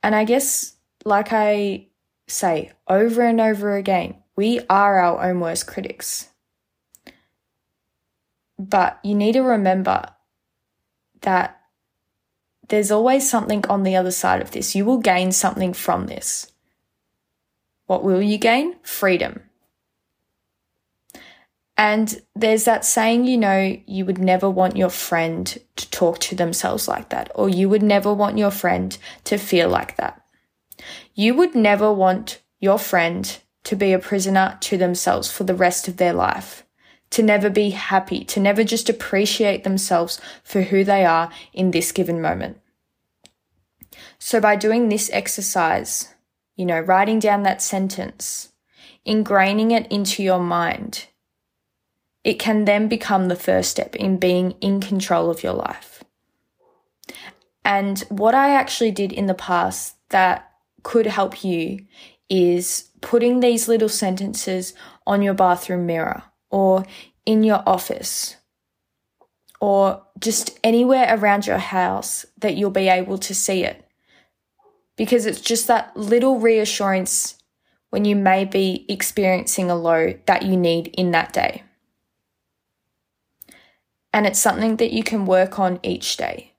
And 0.00 0.14
I 0.14 0.22
guess, 0.22 0.74
like 1.04 1.32
I 1.32 1.88
say 2.28 2.70
over 2.86 3.22
and 3.22 3.40
over 3.40 3.74
again, 3.74 4.14
we 4.36 4.60
are 4.70 5.00
our 5.00 5.28
own 5.28 5.40
worst 5.40 5.66
critics. 5.66 6.28
But 8.60 9.00
you 9.02 9.16
need 9.16 9.32
to 9.32 9.42
remember 9.42 10.06
that 11.22 11.60
there's 12.68 12.92
always 12.92 13.28
something 13.28 13.66
on 13.66 13.82
the 13.82 13.96
other 13.96 14.12
side 14.12 14.40
of 14.40 14.52
this. 14.52 14.76
You 14.76 14.84
will 14.84 14.98
gain 14.98 15.32
something 15.32 15.72
from 15.72 16.06
this. 16.06 16.46
What 17.90 18.04
will 18.04 18.22
you 18.22 18.38
gain? 18.38 18.76
Freedom. 18.84 19.40
And 21.76 22.22
there's 22.36 22.62
that 22.62 22.84
saying, 22.84 23.24
you 23.24 23.36
know, 23.36 23.76
you 23.84 24.04
would 24.04 24.18
never 24.18 24.48
want 24.48 24.76
your 24.76 24.90
friend 24.90 25.58
to 25.74 25.90
talk 25.90 26.20
to 26.20 26.36
themselves 26.36 26.86
like 26.86 27.08
that, 27.08 27.32
or 27.34 27.48
you 27.48 27.68
would 27.68 27.82
never 27.82 28.14
want 28.14 28.38
your 28.38 28.52
friend 28.52 28.96
to 29.24 29.38
feel 29.38 29.68
like 29.68 29.96
that. 29.96 30.22
You 31.16 31.34
would 31.34 31.56
never 31.56 31.92
want 31.92 32.40
your 32.60 32.78
friend 32.78 33.36
to 33.64 33.74
be 33.74 33.92
a 33.92 33.98
prisoner 33.98 34.56
to 34.60 34.76
themselves 34.76 35.32
for 35.32 35.42
the 35.42 35.56
rest 35.56 35.88
of 35.88 35.96
their 35.96 36.12
life 36.12 36.64
to 37.10 37.24
never 37.24 37.50
be 37.50 37.70
happy, 37.70 38.24
to 38.26 38.38
never 38.38 38.62
just 38.62 38.88
appreciate 38.88 39.64
themselves 39.64 40.20
for 40.44 40.62
who 40.62 40.84
they 40.84 41.04
are 41.04 41.28
in 41.52 41.72
this 41.72 41.90
given 41.90 42.20
moment. 42.20 42.60
So 44.20 44.40
by 44.40 44.54
doing 44.54 44.88
this 44.90 45.10
exercise, 45.12 46.14
you 46.60 46.66
know, 46.66 46.78
writing 46.78 47.18
down 47.18 47.42
that 47.44 47.62
sentence, 47.62 48.52
ingraining 49.08 49.72
it 49.72 49.90
into 49.90 50.22
your 50.22 50.38
mind, 50.38 51.06
it 52.22 52.34
can 52.34 52.66
then 52.66 52.86
become 52.86 53.28
the 53.28 53.34
first 53.34 53.70
step 53.70 53.96
in 53.96 54.18
being 54.18 54.50
in 54.60 54.78
control 54.78 55.30
of 55.30 55.42
your 55.42 55.54
life. 55.54 56.04
And 57.64 58.00
what 58.10 58.34
I 58.34 58.50
actually 58.50 58.90
did 58.90 59.10
in 59.10 59.24
the 59.24 59.32
past 59.32 59.96
that 60.10 60.50
could 60.82 61.06
help 61.06 61.42
you 61.42 61.86
is 62.28 62.90
putting 63.00 63.40
these 63.40 63.66
little 63.66 63.88
sentences 63.88 64.74
on 65.06 65.22
your 65.22 65.32
bathroom 65.32 65.86
mirror 65.86 66.24
or 66.50 66.84
in 67.24 67.42
your 67.42 67.62
office 67.66 68.36
or 69.62 70.02
just 70.18 70.60
anywhere 70.62 71.06
around 71.08 71.46
your 71.46 71.56
house 71.56 72.26
that 72.36 72.54
you'll 72.54 72.70
be 72.70 72.88
able 72.88 73.16
to 73.16 73.34
see 73.34 73.64
it. 73.64 73.89
Because 75.00 75.24
it's 75.24 75.40
just 75.40 75.66
that 75.68 75.96
little 75.96 76.40
reassurance 76.40 77.38
when 77.88 78.04
you 78.04 78.14
may 78.14 78.44
be 78.44 78.84
experiencing 78.86 79.70
a 79.70 79.74
low 79.74 80.12
that 80.26 80.42
you 80.42 80.58
need 80.58 80.88
in 80.88 81.12
that 81.12 81.32
day. 81.32 81.62
And 84.12 84.26
it's 84.26 84.38
something 84.38 84.76
that 84.76 84.92
you 84.92 85.02
can 85.02 85.24
work 85.24 85.58
on 85.58 85.80
each 85.82 86.18
day. 86.18 86.52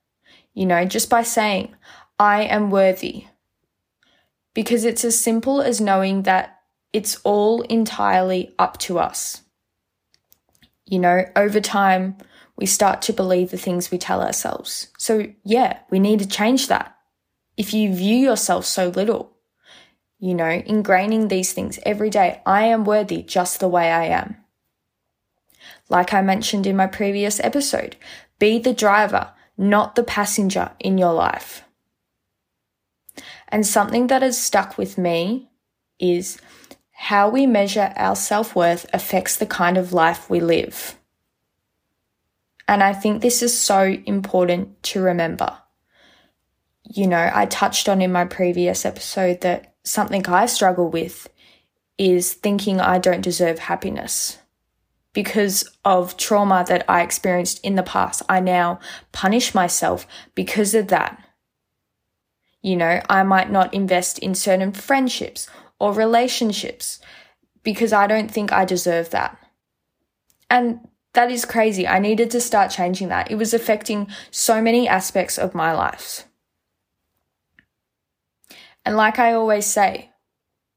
You 0.56 0.66
know, 0.66 0.86
just 0.86 1.08
by 1.08 1.22
saying, 1.22 1.76
I 2.18 2.42
am 2.46 2.72
worthy. 2.72 3.28
Because 4.56 4.86
it's 4.86 5.06
as 5.06 5.20
simple 5.20 5.62
as 5.62 5.80
knowing 5.80 6.24
that 6.24 6.62
it's 6.92 7.18
all 7.24 7.62
entirely 7.62 8.56
up 8.58 8.80
to 8.80 8.98
us. 8.98 9.44
You 10.88 10.98
know, 10.98 11.26
over 11.36 11.62
time, 11.62 12.18
we 12.56 12.66
start 12.66 13.04
to 13.04 13.14
believe 13.14 13.52
the 13.52 13.58
things 13.58 13.92
we 13.92 14.00
tell 14.00 14.24
ourselves. 14.24 14.88
So, 14.98 15.28
yeah, 15.44 15.78
we 15.92 16.00
need 16.00 16.18
to 16.22 16.28
change 16.28 16.70
that. 16.70 16.98
If 17.58 17.74
you 17.74 17.94
view 17.94 18.16
yourself 18.16 18.66
so 18.66 18.90
little, 18.90 19.32
you 20.20 20.34
know, 20.34 20.62
ingraining 20.62 21.30
these 21.30 21.54
things 21.54 21.80
every 21.84 22.10
day, 22.10 22.42
I 22.46 22.64
am 22.64 22.86
worthy 22.86 23.24
just 23.24 23.60
the 23.60 23.68
way 23.68 23.92
I 23.92 24.06
am. 24.06 24.38
Like 25.90 26.14
I 26.14 26.22
mentioned 26.22 26.66
in 26.66 26.76
my 26.76 26.88
previous 26.88 27.40
episode, 27.40 27.96
be 28.40 28.60
the 28.60 28.74
driver, 28.74 29.32
not 29.58 29.96
the 29.96 30.04
passenger 30.04 30.72
in 30.80 30.98
your 30.98 31.14
life. 31.14 31.64
And 33.50 33.68
something 33.68 34.08
that 34.08 34.22
has 34.22 34.42
stuck 34.42 34.78
with 34.78 34.98
me 34.98 35.50
is 36.00 36.40
how 36.92 37.30
we 37.30 37.46
measure 37.46 37.92
our 37.96 38.16
self 38.16 38.56
worth 38.56 38.86
affects 38.94 39.36
the 39.36 39.46
kind 39.46 39.78
of 39.78 39.92
life 39.92 40.30
we 40.30 40.40
live. 40.40 40.96
And 42.68 42.82
I 42.82 42.94
think 42.94 43.22
this 43.22 43.42
is 43.42 43.60
so 43.60 43.98
important 44.06 44.82
to 44.84 45.02
remember. 45.02 45.61
You 46.94 47.08
know, 47.08 47.32
I 47.34 47.46
touched 47.46 47.88
on 47.88 48.02
in 48.02 48.12
my 48.12 48.26
previous 48.26 48.86
episode 48.86 49.42
that 49.42 49.76
something 49.86 50.28
I 50.28 50.46
struggle 50.46 50.90
with 50.90 51.30
is 51.98 52.34
thinking 52.34 52.82
I 52.82 53.00
don't 53.00 53.22
deserve 53.22 53.60
happiness. 53.60 54.40
Because 55.14 55.70
of 55.86 56.18
trauma 56.18 56.66
that 56.68 56.84
I 56.90 57.02
experienced 57.02 57.64
in 57.64 57.76
the 57.76 57.84
past, 57.84 58.24
I 58.28 58.42
now 58.42 58.80
punish 59.14 59.56
myself 59.56 60.06
because 60.36 60.74
of 60.74 60.90
that. 60.90 61.24
You 62.62 62.76
know, 62.76 63.02
I 63.10 63.24
might 63.24 63.50
not 63.50 63.74
invest 63.74 64.20
in 64.20 64.36
certain 64.36 64.74
friendships 64.74 65.48
or 65.80 65.94
relationships 65.94 67.00
because 67.64 67.94
I 67.94 68.06
don't 68.06 68.30
think 68.30 68.52
I 68.52 68.66
deserve 68.66 69.12
that. 69.12 69.38
And 70.50 70.82
that 71.14 71.32
is 71.32 71.46
crazy. 71.46 71.88
I 71.88 72.00
needed 72.00 72.32
to 72.32 72.42
start 72.42 72.70
changing 72.70 73.08
that. 73.08 73.32
It 73.32 73.36
was 73.36 73.54
affecting 73.54 74.08
so 74.30 74.62
many 74.62 74.90
aspects 74.90 75.38
of 75.38 75.56
my 75.56 75.72
life. 75.72 76.28
And 78.86 78.96
like 78.96 79.20
I 79.20 79.34
always 79.34 79.66
say, 79.66 80.12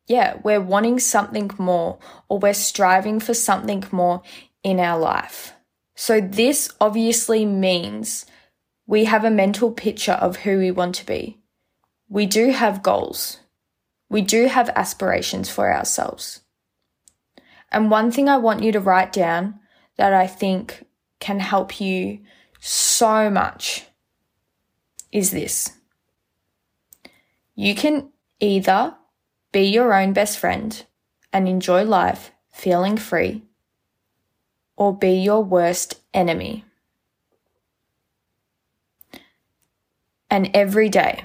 yeah, 0.06 0.38
we're 0.42 0.60
wanting 0.60 0.98
something 0.98 1.50
more 1.58 1.98
or 2.28 2.38
we're 2.38 2.54
striving 2.54 3.20
for 3.20 3.34
something 3.34 3.84
more 3.90 4.22
in 4.62 4.78
our 4.78 4.98
life. 4.98 5.54
So 5.94 6.20
this 6.20 6.70
obviously 6.80 7.46
means 7.46 8.26
we 8.86 9.04
have 9.04 9.24
a 9.24 9.30
mental 9.30 9.72
picture 9.72 10.12
of 10.12 10.38
who 10.38 10.58
we 10.58 10.70
want 10.70 10.94
to 10.96 11.06
be. 11.06 11.38
We 12.08 12.26
do 12.26 12.50
have 12.50 12.82
goals. 12.82 13.38
We 14.10 14.20
do 14.20 14.46
have 14.46 14.68
aspirations 14.70 15.48
for 15.48 15.72
ourselves. 15.72 16.42
And 17.72 17.90
one 17.90 18.10
thing 18.10 18.28
I 18.28 18.36
want 18.36 18.62
you 18.62 18.72
to 18.72 18.80
write 18.80 19.12
down 19.12 19.58
that 19.96 20.12
I 20.12 20.26
think 20.26 20.84
can 21.18 21.40
help 21.40 21.80
you 21.80 22.20
so 22.60 23.30
much 23.30 23.86
is 25.10 25.30
this. 25.30 25.72
You 27.54 27.74
can 27.74 28.10
either 28.40 28.94
be 29.52 29.62
your 29.62 29.94
own 29.94 30.12
best 30.12 30.38
friend 30.38 30.84
and 31.32 31.48
enjoy 31.48 31.84
life 31.84 32.32
feeling 32.50 32.96
free, 32.96 33.42
or 34.76 34.96
be 34.96 35.12
your 35.12 35.42
worst 35.42 36.00
enemy. 36.12 36.64
And 40.30 40.50
every 40.54 40.88
day, 40.88 41.24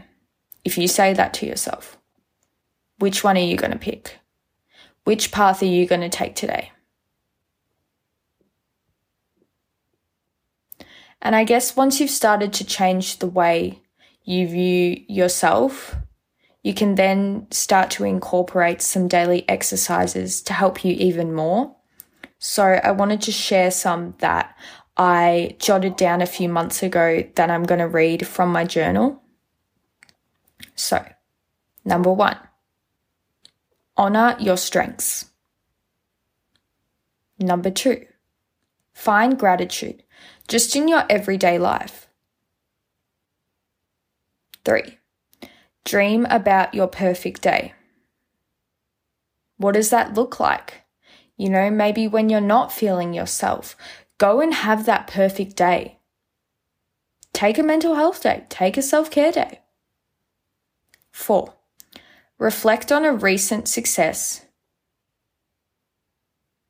if 0.63 0.77
you 0.77 0.87
say 0.87 1.13
that 1.13 1.33
to 1.35 1.45
yourself, 1.45 1.97
which 2.99 3.23
one 3.23 3.37
are 3.37 3.41
you 3.41 3.57
going 3.57 3.71
to 3.71 3.79
pick? 3.79 4.19
Which 5.03 5.31
path 5.31 5.63
are 5.63 5.65
you 5.65 5.87
going 5.87 6.01
to 6.01 6.09
take 6.09 6.35
today? 6.35 6.71
And 11.21 11.35
I 11.35 11.43
guess 11.43 11.75
once 11.75 11.99
you've 11.99 12.09
started 12.09 12.53
to 12.53 12.63
change 12.63 13.17
the 13.17 13.27
way 13.27 13.81
you 14.23 14.47
view 14.47 15.03
yourself, 15.07 15.95
you 16.63 16.73
can 16.73 16.95
then 16.95 17.47
start 17.51 17.89
to 17.91 18.03
incorporate 18.03 18.81
some 18.81 19.07
daily 19.07 19.47
exercises 19.47 20.41
to 20.43 20.53
help 20.53 20.83
you 20.83 20.93
even 20.93 21.33
more. 21.33 21.75
So 22.37 22.63
I 22.63 22.91
wanted 22.91 23.21
to 23.23 23.31
share 23.31 23.71
some 23.71 24.15
that 24.19 24.57
I 24.97 25.55
jotted 25.59 25.95
down 25.95 26.21
a 26.21 26.25
few 26.25 26.49
months 26.49 26.83
ago 26.83 27.23
that 27.35 27.49
I'm 27.49 27.63
going 27.63 27.79
to 27.79 27.87
read 27.87 28.27
from 28.27 28.51
my 28.51 28.65
journal. 28.65 29.21
So, 30.75 31.05
number 31.85 32.11
one, 32.11 32.37
honor 33.95 34.35
your 34.39 34.57
strengths. 34.57 35.25
Number 37.39 37.71
two, 37.71 38.05
find 38.93 39.39
gratitude 39.39 40.03
just 40.49 40.75
in 40.75 40.89
your 40.89 41.05
everyday 41.09 41.57
life. 41.57 42.09
Three, 44.65 44.98
dream 45.89 46.27
about 46.29 46.75
your 46.75 46.87
perfect 46.87 47.41
day. 47.41 47.73
What 49.57 49.73
does 49.73 49.89
that 49.89 50.13
look 50.13 50.39
like? 50.39 50.83
You 51.35 51.49
know, 51.49 51.71
maybe 51.71 52.07
when 52.07 52.29
you're 52.29 52.41
not 52.41 52.71
feeling 52.71 53.13
yourself, 53.13 53.75
go 54.19 54.39
and 54.39 54.53
have 54.53 54.85
that 54.85 55.07
perfect 55.07 55.55
day. 55.55 55.97
Take 57.33 57.57
a 57.57 57.63
mental 57.63 57.95
health 57.95 58.21
day, 58.21 58.45
take 58.49 58.77
a 58.77 58.81
self 58.81 59.09
care 59.09 59.31
day. 59.31 59.61
Four, 61.11 61.55
reflect 62.37 62.91
on 62.91 63.03
a 63.03 63.13
recent 63.13 63.67
success. 63.67 64.45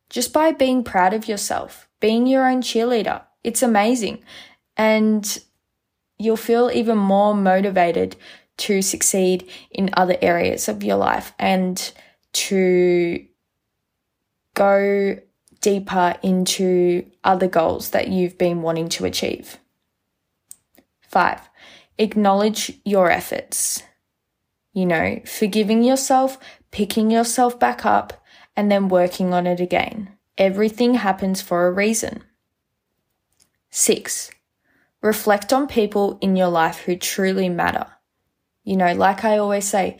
Just 0.09 0.31
by 0.31 0.51
being 0.51 0.83
proud 0.83 1.13
of 1.13 1.27
yourself, 1.27 1.89
being 1.99 2.25
your 2.25 2.47
own 2.47 2.61
cheerleader, 2.61 3.23
it's 3.43 3.61
amazing. 3.61 4.23
And 4.77 5.37
you'll 6.17 6.37
feel 6.37 6.71
even 6.73 6.97
more 6.97 7.35
motivated 7.35 8.15
to 8.59 8.81
succeed 8.81 9.49
in 9.71 9.89
other 9.93 10.17
areas 10.21 10.67
of 10.67 10.83
your 10.83 10.97
life 10.97 11.33
and 11.39 11.91
to 12.33 13.25
go 14.53 15.17
deeper 15.61 16.15
into 16.23 17.05
other 17.23 17.47
goals 17.47 17.89
that 17.91 18.07
you've 18.07 18.37
been 18.37 18.61
wanting 18.61 18.89
to 18.89 19.05
achieve. 19.05 19.57
Five, 21.01 21.49
acknowledge 21.97 22.79
your 22.85 23.09
efforts 23.09 23.83
you 24.73 24.85
know, 24.85 25.19
forgiving 25.25 25.83
yourself, 25.83 26.37
picking 26.71 27.11
yourself 27.11 27.59
back 27.59 27.85
up, 27.85 28.23
and 28.55 28.71
then 28.71 28.87
working 28.87 29.33
on 29.33 29.47
it 29.47 29.59
again. 29.59 30.15
Everything 30.37 30.95
happens 30.95 31.41
for 31.41 31.67
a 31.67 31.71
reason. 31.71 32.23
Six, 33.69 34.31
reflect 35.01 35.51
on 35.53 35.67
people 35.67 36.17
in 36.21 36.35
your 36.35 36.47
life 36.47 36.79
who 36.79 36.95
truly 36.95 37.49
matter. 37.49 37.87
You 38.69 38.77
know, 38.77 38.93
like 38.93 39.25
I 39.25 39.39
always 39.39 39.67
say, 39.67 39.97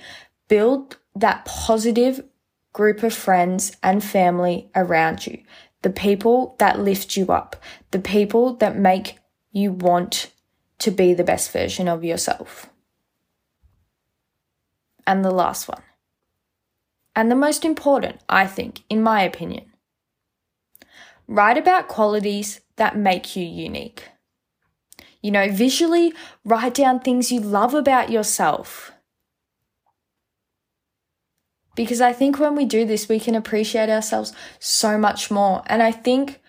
build 0.48 0.98
that 1.16 1.44
positive 1.44 2.24
group 2.72 3.02
of 3.02 3.16
friends 3.16 3.76
and 3.82 4.04
family 4.04 4.70
around 4.76 5.26
you. 5.26 5.42
The 5.82 5.90
people 5.90 6.56
that 6.60 6.80
lift 6.80 7.18
you 7.18 7.30
up, 7.30 7.56
the 7.90 7.98
people 7.98 8.54
that 8.58 8.78
make 8.78 9.18
you 9.52 9.72
want 9.72 10.32
to 10.78 10.92
be 10.92 11.16
the 11.16 11.24
best 11.24 11.52
version 11.52 11.88
of 11.88 12.04
yourself 12.04 12.70
and 15.08 15.26
the 15.26 15.32
last 15.32 15.68
one. 15.68 15.82
And 17.16 17.32
the 17.32 17.36
most 17.36 17.66
important, 17.66 18.22
I 18.30 18.46
think, 18.46 18.84
in 18.88 19.02
my 19.02 19.24
opinion. 19.24 19.66
Write 21.28 21.58
about 21.58 21.88
qualities 21.88 22.62
that 22.76 22.96
make 22.96 23.36
you 23.36 23.44
unique. 23.44 24.10
You 25.22 25.32
know, 25.32 25.52
visually 25.52 26.14
write 26.46 26.76
down 26.76 27.00
things 27.00 27.32
you 27.32 27.42
love 27.42 27.74
about 27.74 28.10
yourself. 28.10 28.92
Because 31.76 32.02
I 32.02 32.14
think 32.14 32.40
when 32.40 32.56
we 32.56 32.66
do 32.66 32.86
this, 32.86 33.08
we 33.08 33.20
can 33.20 33.36
appreciate 33.36 33.90
ourselves 33.90 34.34
so 34.60 34.98
much 34.98 35.32
more. 35.32 35.64
And 35.68 35.82
I 35.82 35.92
think 35.92 36.42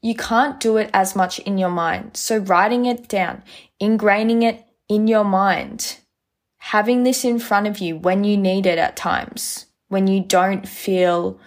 you 0.00 0.14
can't 0.14 0.60
do 0.60 0.76
it 0.76 0.90
as 0.94 1.16
much 1.16 1.38
in 1.40 1.58
your 1.58 1.70
mind. 1.70 2.16
So 2.16 2.38
writing 2.38 2.86
it 2.86 3.08
down, 3.08 3.42
ingraining 3.80 4.42
it 4.42 4.64
in 4.88 5.08
your 5.08 5.24
mind, 5.24 5.98
having 6.58 7.02
this 7.02 7.24
in 7.24 7.38
front 7.38 7.66
of 7.66 7.78
you 7.78 7.96
when 7.96 8.24
you 8.24 8.36
need 8.36 8.66
it 8.66 8.78
at 8.78 8.96
times, 8.96 9.66
when 9.88 10.06
you 10.06 10.20
don't 10.20 10.68
feel 10.68 11.38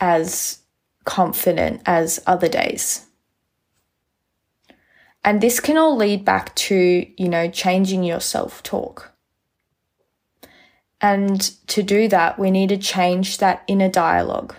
as 0.00 0.58
confident 1.04 1.82
as 1.86 2.20
other 2.26 2.48
days. 2.48 3.06
And 5.24 5.40
this 5.40 5.58
can 5.58 5.78
all 5.78 5.96
lead 5.96 6.24
back 6.24 6.54
to, 6.56 7.06
you 7.16 7.28
know, 7.28 7.48
changing 7.48 8.04
your 8.04 8.20
self 8.20 8.62
talk. 8.62 9.12
And 11.00 11.40
to 11.68 11.82
do 11.82 12.08
that, 12.08 12.38
we 12.38 12.50
need 12.50 12.68
to 12.68 12.76
change 12.76 13.38
that 13.38 13.64
inner 13.66 13.88
dialogue. 13.88 14.54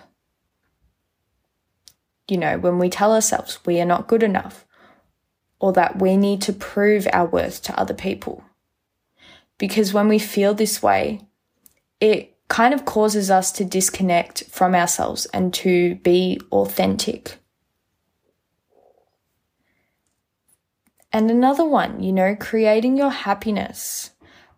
You 2.28 2.38
know, 2.38 2.58
when 2.58 2.78
we 2.78 2.90
tell 2.90 3.12
ourselves 3.12 3.60
we 3.64 3.80
are 3.80 3.86
not 3.86 4.08
good 4.08 4.24
enough 4.24 4.64
or 5.60 5.72
that 5.72 6.00
we 6.00 6.16
need 6.16 6.42
to 6.42 6.52
prove 6.52 7.06
our 7.12 7.26
worth 7.26 7.62
to 7.62 7.78
other 7.78 7.94
people. 7.94 8.44
Because 9.58 9.92
when 9.92 10.08
we 10.08 10.18
feel 10.18 10.52
this 10.52 10.82
way, 10.82 11.22
it 12.00 12.36
kind 12.48 12.74
of 12.74 12.84
causes 12.84 13.30
us 13.30 13.50
to 13.52 13.64
disconnect 13.64 14.44
from 14.44 14.74
ourselves 14.74 15.26
and 15.26 15.54
to 15.54 15.94
be 15.96 16.40
authentic. 16.52 17.38
And 21.16 21.30
another 21.30 21.64
one, 21.64 22.02
you 22.02 22.12
know, 22.12 22.36
creating 22.36 22.98
your 22.98 23.08
happiness. 23.08 24.10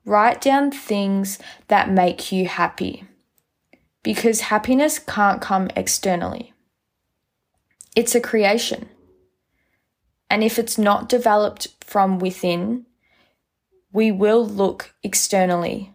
Write 0.05 0.41
down 0.41 0.73
things 0.73 1.39
that 1.69 1.89
make 1.89 2.33
you 2.33 2.49
happy 2.49 3.05
because 4.03 4.41
happiness 4.41 4.99
can't 4.99 5.41
come 5.41 5.71
externally. 5.77 6.53
It's 7.95 8.17
a 8.17 8.21
creation. 8.21 8.89
And 10.29 10.43
if 10.43 10.59
it's 10.59 10.77
not 10.77 11.09
developed 11.09 11.69
from 11.81 12.19
within, 12.19 12.87
we 13.93 14.11
will 14.11 14.45
look 14.45 14.97
externally. 15.05 15.95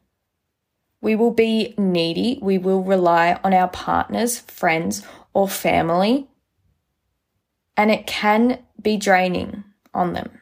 We 1.01 1.13
will 1.13 1.31
be 1.31 1.73
needy. 1.77 2.39
We 2.41 2.57
will 2.57 2.83
rely 2.83 3.37
on 3.43 3.53
our 3.53 3.67
partners, 3.67 4.39
friends, 4.39 5.05
or 5.33 5.49
family. 5.49 6.29
And 7.75 7.91
it 7.91 8.07
can 8.07 8.59
be 8.81 8.95
draining 8.95 9.65
on 9.93 10.13
them. 10.13 10.39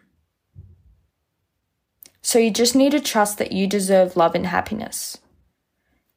So 2.21 2.39
you 2.39 2.51
just 2.51 2.75
need 2.75 2.91
to 2.91 2.99
trust 2.99 3.38
that 3.39 3.51
you 3.51 3.67
deserve 3.67 4.15
love 4.15 4.36
and 4.36 4.45
happiness. 4.45 5.17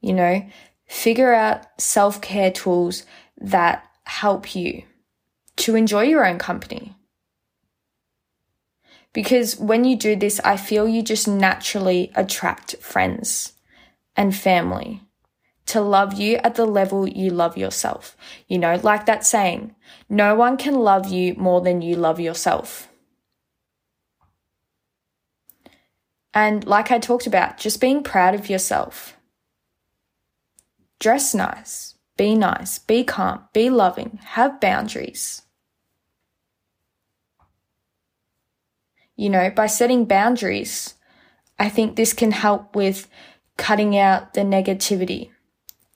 You 0.01 0.13
know, 0.13 0.47
figure 0.87 1.33
out 1.33 1.67
self 1.81 2.21
care 2.21 2.51
tools 2.51 3.05
that 3.41 3.89
help 4.05 4.55
you 4.55 4.83
to 5.57 5.77
enjoy 5.77 6.03
your 6.03 6.27
own 6.27 6.39
company. 6.39 6.95
Because 9.13 9.59
when 9.59 9.85
you 9.85 9.97
do 9.97 10.17
this, 10.17 10.41
I 10.41 10.57
feel 10.57 10.89
you 10.89 11.01
just 11.01 11.29
naturally 11.29 12.11
attract 12.17 12.77
friends 12.81 13.53
and 14.17 14.35
family 14.35 15.03
to 15.67 15.81
love 15.81 16.15
you 16.15 16.37
at 16.39 16.57
the 16.57 16.67
level 16.67 17.09
you 17.09 17.31
love 17.31 17.57
yourself. 17.57 18.17
You 18.49 18.59
know, 18.59 18.79
like 18.83 19.07
that 19.07 19.25
saying, 19.25 19.75
no 20.09 20.35
one 20.35 20.57
can 20.57 20.75
love 20.75 21.07
you 21.07 21.35
more 21.37 21.61
than 21.61 21.81
you 21.81 21.97
love 21.97 22.21
yourself. 22.21 22.91
And 26.35 26.67
like 26.67 26.91
I 26.91 26.99
talked 26.99 27.29
about, 27.29 27.59
just 27.59 27.81
being 27.81 28.03
proud 28.03 28.35
of 28.35 28.51
yourself. 28.51 29.17
Dress 30.99 31.35
nice, 31.35 31.95
be 32.17 32.35
nice, 32.35 32.79
be 32.81 33.05
calm, 33.05 33.45
be 33.53 33.71
loving, 33.71 34.19
have 34.23 34.61
boundaries. 34.61 35.43
You 39.17 39.31
know, 39.31 39.49
by 39.51 39.69
setting 39.69 40.07
boundaries, 40.07 40.95
I 41.57 41.69
think 41.69 41.95
this 41.95 42.13
can 42.13 42.33
help 42.33 42.75
with 42.75 43.09
cutting 43.57 43.97
out 43.97 44.35
the 44.35 44.41
negativity 44.41 45.31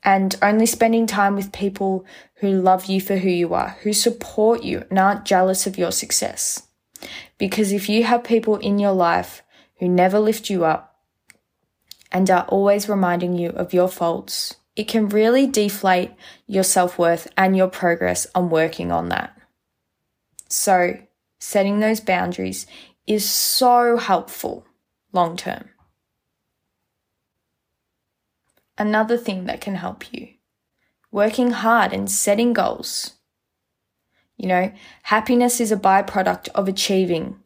and 0.04 0.36
only 0.40 0.66
spending 0.66 1.08
time 1.08 1.34
with 1.34 1.52
people 1.52 2.06
who 2.36 2.52
love 2.52 2.86
you 2.86 3.00
for 3.00 3.16
who 3.16 3.28
you 3.28 3.54
are, 3.54 3.76
who 3.82 3.92
support 3.92 4.62
you 4.62 4.84
and 4.88 4.98
aren't 5.00 5.24
jealous 5.24 5.66
of 5.66 5.76
your 5.76 5.90
success. 5.90 6.68
Because 7.38 7.72
if 7.72 7.88
you 7.88 8.04
have 8.04 8.22
people 8.22 8.56
in 8.56 8.78
your 8.78 8.92
life 8.92 9.42
who 9.78 9.88
never 9.88 10.18
lift 10.18 10.50
you 10.50 10.64
up 10.64 10.96
and 12.10 12.30
are 12.30 12.44
always 12.48 12.88
reminding 12.88 13.36
you 13.36 13.50
of 13.50 13.72
your 13.72 13.88
faults, 13.88 14.56
it 14.76 14.88
can 14.88 15.08
really 15.08 15.46
deflate 15.46 16.12
your 16.46 16.62
self 16.62 16.98
worth 16.98 17.28
and 17.36 17.56
your 17.56 17.68
progress 17.68 18.26
on 18.34 18.50
working 18.50 18.92
on 18.92 19.08
that. 19.08 19.36
So, 20.48 20.98
setting 21.40 21.80
those 21.80 22.00
boundaries 22.00 22.66
is 23.06 23.28
so 23.28 23.96
helpful 23.96 24.66
long 25.12 25.36
term. 25.36 25.70
Another 28.76 29.16
thing 29.16 29.46
that 29.46 29.60
can 29.60 29.74
help 29.74 30.12
you 30.12 30.28
working 31.10 31.50
hard 31.50 31.92
and 31.92 32.10
setting 32.10 32.52
goals. 32.52 33.14
You 34.36 34.48
know, 34.48 34.72
happiness 35.04 35.60
is 35.60 35.72
a 35.72 35.76
byproduct 35.76 36.48
of 36.54 36.68
achieving 36.68 37.40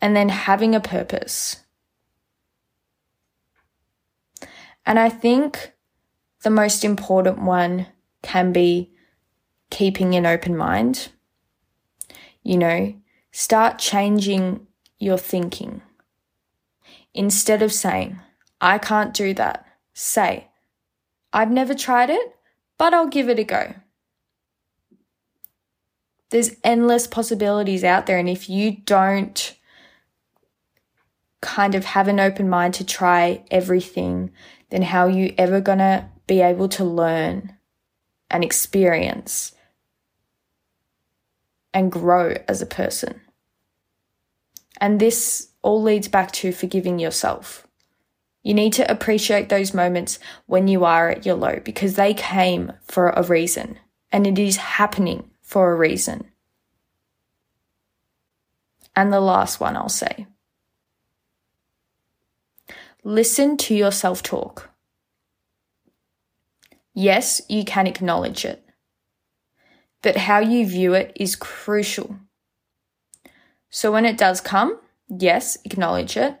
and 0.00 0.16
then 0.16 0.28
having 0.30 0.74
a 0.74 0.80
purpose. 0.80 1.56
And 4.86 4.98
I 4.98 5.08
think 5.08 5.72
the 6.42 6.50
most 6.50 6.84
important 6.84 7.42
one 7.42 7.86
can 8.22 8.52
be 8.52 8.92
keeping 9.70 10.14
an 10.14 10.26
open 10.26 10.56
mind. 10.56 11.08
You 12.42 12.58
know, 12.58 12.94
start 13.30 13.78
changing 13.78 14.66
your 14.98 15.18
thinking. 15.18 15.82
Instead 17.14 17.62
of 17.62 17.72
saying, 17.72 18.18
I 18.60 18.78
can't 18.78 19.14
do 19.14 19.34
that, 19.34 19.66
say, 19.94 20.48
I've 21.32 21.50
never 21.50 21.74
tried 21.74 22.10
it, 22.10 22.34
but 22.78 22.94
I'll 22.94 23.08
give 23.08 23.28
it 23.28 23.38
a 23.38 23.44
go. 23.44 23.74
There's 26.30 26.56
endless 26.62 27.06
possibilities 27.06 27.82
out 27.82 28.06
there, 28.06 28.18
and 28.18 28.28
if 28.28 28.48
you 28.48 28.76
don't 28.84 29.56
kind 31.40 31.74
of 31.74 31.84
have 31.84 32.06
an 32.06 32.20
open 32.20 32.48
mind 32.48 32.74
to 32.74 32.84
try 32.84 33.42
everything, 33.50 34.30
then 34.70 34.82
how 34.82 35.06
are 35.06 35.10
you 35.10 35.34
ever 35.36 35.60
going 35.60 35.78
to 35.78 36.06
be 36.26 36.40
able 36.40 36.68
to 36.70 36.84
learn 36.84 37.56
and 38.30 38.42
experience 38.44 39.52
and 41.74 41.92
grow 41.92 42.34
as 42.48 42.62
a 42.62 42.66
person? 42.66 43.20
And 44.80 44.98
this 44.98 45.48
all 45.62 45.82
leads 45.82 46.08
back 46.08 46.32
to 46.32 46.52
forgiving 46.52 46.98
yourself. 46.98 47.66
You 48.42 48.54
need 48.54 48.72
to 48.74 48.90
appreciate 48.90 49.48
those 49.48 49.74
moments 49.74 50.18
when 50.46 50.66
you 50.66 50.84
are 50.84 51.10
at 51.10 51.26
your 51.26 51.34
low 51.34 51.60
because 51.62 51.94
they 51.94 52.14
came 52.14 52.72
for 52.82 53.10
a 53.10 53.22
reason 53.22 53.78
and 54.10 54.26
it 54.26 54.38
is 54.38 54.56
happening 54.56 55.30
for 55.42 55.70
a 55.70 55.76
reason. 55.76 56.24
And 58.96 59.12
the 59.12 59.20
last 59.20 59.60
one 59.60 59.76
I'll 59.76 59.88
say 59.88 60.26
Listen 63.02 63.56
to 63.56 63.74
your 63.74 63.92
self 63.92 64.22
talk. 64.22 64.70
Yes, 66.92 67.40
you 67.48 67.64
can 67.64 67.86
acknowledge 67.86 68.44
it, 68.44 68.64
but 70.02 70.16
how 70.16 70.40
you 70.40 70.66
view 70.66 70.92
it 70.94 71.12
is 71.16 71.36
crucial. 71.36 72.16
So 73.70 73.92
when 73.92 74.04
it 74.04 74.18
does 74.18 74.40
come, 74.40 74.80
yes, 75.08 75.56
acknowledge 75.64 76.16
it, 76.16 76.38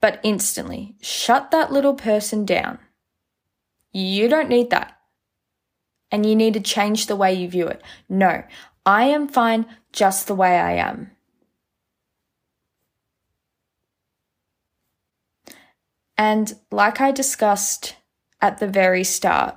but 0.00 0.20
instantly 0.22 0.94
shut 1.02 1.50
that 1.50 1.72
little 1.72 1.94
person 1.94 2.46
down. 2.46 2.78
You 3.92 4.28
don't 4.28 4.48
need 4.48 4.70
that. 4.70 4.96
And 6.10 6.24
you 6.24 6.36
need 6.36 6.54
to 6.54 6.60
change 6.60 7.06
the 7.06 7.16
way 7.16 7.34
you 7.34 7.48
view 7.48 7.66
it. 7.66 7.82
No, 8.08 8.42
I 8.86 9.04
am 9.04 9.28
fine 9.28 9.66
just 9.92 10.26
the 10.26 10.34
way 10.34 10.58
I 10.58 10.72
am. 10.72 11.10
And 16.16 16.54
like 16.70 17.00
I 17.00 17.10
discussed 17.10 17.96
at 18.40 18.58
the 18.58 18.66
very 18.66 19.04
start, 19.04 19.56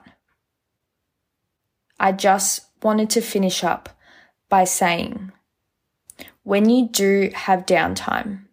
I 2.00 2.12
just 2.12 2.62
wanted 2.84 3.10
to 3.12 3.22
finish 3.22 3.64
up 3.64 3.90
by 4.50 4.64
saying 4.64 5.32
when 6.44 6.70
you 6.70 6.88
do 6.88 7.32
have 7.34 7.66
downtime, 7.66 8.46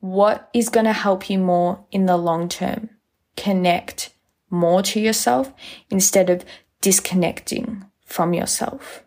what 0.00 0.48
is 0.54 0.68
going 0.68 0.86
to 0.86 0.92
help 0.92 1.28
you 1.28 1.38
more 1.38 1.84
in 1.90 2.06
the 2.06 2.16
long 2.16 2.48
term? 2.48 2.90
Connect 3.36 4.14
more 4.48 4.82
to 4.82 5.00
yourself 5.00 5.52
instead 5.90 6.30
of 6.30 6.44
disconnecting 6.80 7.84
from 8.04 8.32
yourself. 8.32 9.02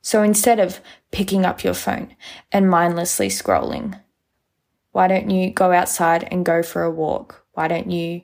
So 0.00 0.22
instead 0.22 0.60
of 0.60 0.80
picking 1.10 1.44
up 1.44 1.62
your 1.62 1.74
phone 1.74 2.16
and 2.50 2.70
mindlessly 2.70 3.28
scrolling, 3.28 4.00
why 4.96 5.08
don't 5.08 5.28
you 5.28 5.50
go 5.50 5.72
outside 5.72 6.26
and 6.30 6.42
go 6.42 6.62
for 6.62 6.82
a 6.82 6.90
walk? 6.90 7.44
Why 7.52 7.68
don't 7.68 7.90
you 7.90 8.22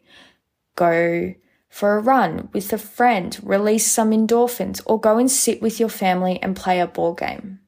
go 0.75 1.35
for 1.69 1.99
a 1.99 2.01
run 2.01 2.49
with 2.55 2.73
a 2.73 2.79
friend, 2.79 3.39
release 3.43 3.93
some 3.93 4.11
endorphins, 4.11 4.81
or 4.87 4.99
go 4.99 5.19
and 5.19 5.31
sit 5.31 5.61
with 5.61 5.79
your 5.79 5.91
family 5.91 6.39
and 6.41 6.57
play 6.57 6.81
a 6.81 6.87
ball 6.87 7.13
game? 7.13 7.61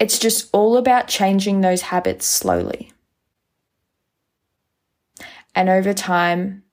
It's 0.00 0.18
just 0.18 0.50
all 0.52 0.76
about 0.76 1.06
changing 1.06 1.60
those 1.60 1.82
habits 1.82 2.26
slowly. 2.26 2.90
And 5.54 5.68
over 5.68 5.94
time, 5.94 6.64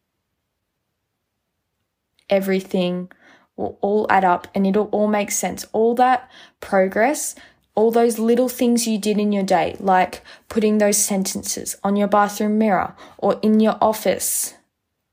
everything 2.32 3.12
will 3.58 3.78
all 3.82 4.08
add 4.10 4.26
up 4.26 4.48
and 4.56 4.66
it'll 4.66 4.86
all 4.86 5.08
make 5.08 5.30
sense. 5.30 5.68
All 5.72 5.94
that 5.94 6.28
progress, 6.62 7.36
all 7.78 7.92
those 7.92 8.18
little 8.18 8.50
things 8.50 8.88
you 8.88 8.98
did 8.98 9.20
in 9.20 9.32
your 9.32 9.44
day, 9.44 9.78
like 9.80 10.24
putting 10.50 10.80
those 10.80 10.98
sentences 10.98 11.76
on 11.84 11.96
your 11.96 12.08
bathroom 12.08 12.58
mirror 12.58 12.96
or 13.20 13.40
in 13.44 13.60
your 13.60 13.78
office, 13.80 14.56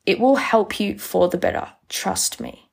it 0.07 0.18
will 0.18 0.37
help 0.37 0.81
you 0.81 0.98
for 0.98 1.29
the 1.29 1.37
better. 1.37 1.68
Trust 1.90 2.40
me. 2.40 2.70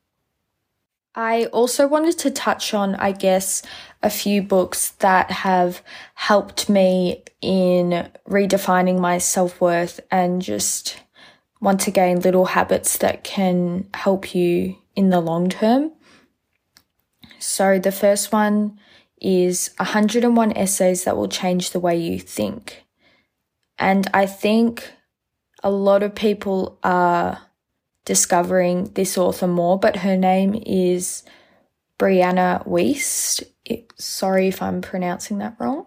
I 1.14 1.48
also 1.48 1.90
wanted 1.90 2.18
to 2.20 2.32
touch 2.32 2.74
on, 2.74 2.96
I 2.96 3.12
guess, 3.12 3.64
a 4.02 4.10
few 4.10 4.42
books 4.42 4.92
that 5.00 5.30
have 5.30 5.84
helped 6.14 6.70
me 6.70 7.26
in 7.42 8.10
redefining 8.30 8.98
my 8.98 9.18
self 9.18 9.60
worth 9.60 10.00
and 10.10 10.42
just 10.42 11.02
once 11.60 11.86
again 11.86 12.22
little 12.22 12.46
habits 12.46 12.98
that 13.00 13.26
can 13.26 13.90
help 13.94 14.34
you 14.34 14.78
in 14.96 15.10
the 15.10 15.20
long 15.20 15.50
term. 15.50 15.92
So 17.40 17.78
the 17.78 17.92
first 17.92 18.32
one 18.32 18.80
is 19.22 19.70
101 19.78 20.52
essays 20.58 21.04
that 21.04 21.16
will 21.16 21.28
change 21.28 21.70
the 21.70 21.80
way 21.80 21.96
you 21.96 22.20
think. 22.20 22.84
And 23.78 24.08
I 24.14 24.26
think 24.26 24.92
a 25.64 25.72
lot 25.72 26.04
of 26.04 26.16
people 26.16 26.80
are 26.84 27.40
discovering 28.06 28.86
this 28.94 29.18
author 29.18 29.48
more, 29.48 29.80
but 29.80 29.98
her 29.98 30.18
name 30.18 30.62
is 30.66 31.24
Brianna 32.00 32.68
Wiest. 32.68 33.44
It, 33.64 33.94
sorry 33.98 34.48
if 34.48 34.62
I'm 34.62 34.82
pronouncing 34.82 35.38
that 35.38 35.56
wrong. 35.60 35.86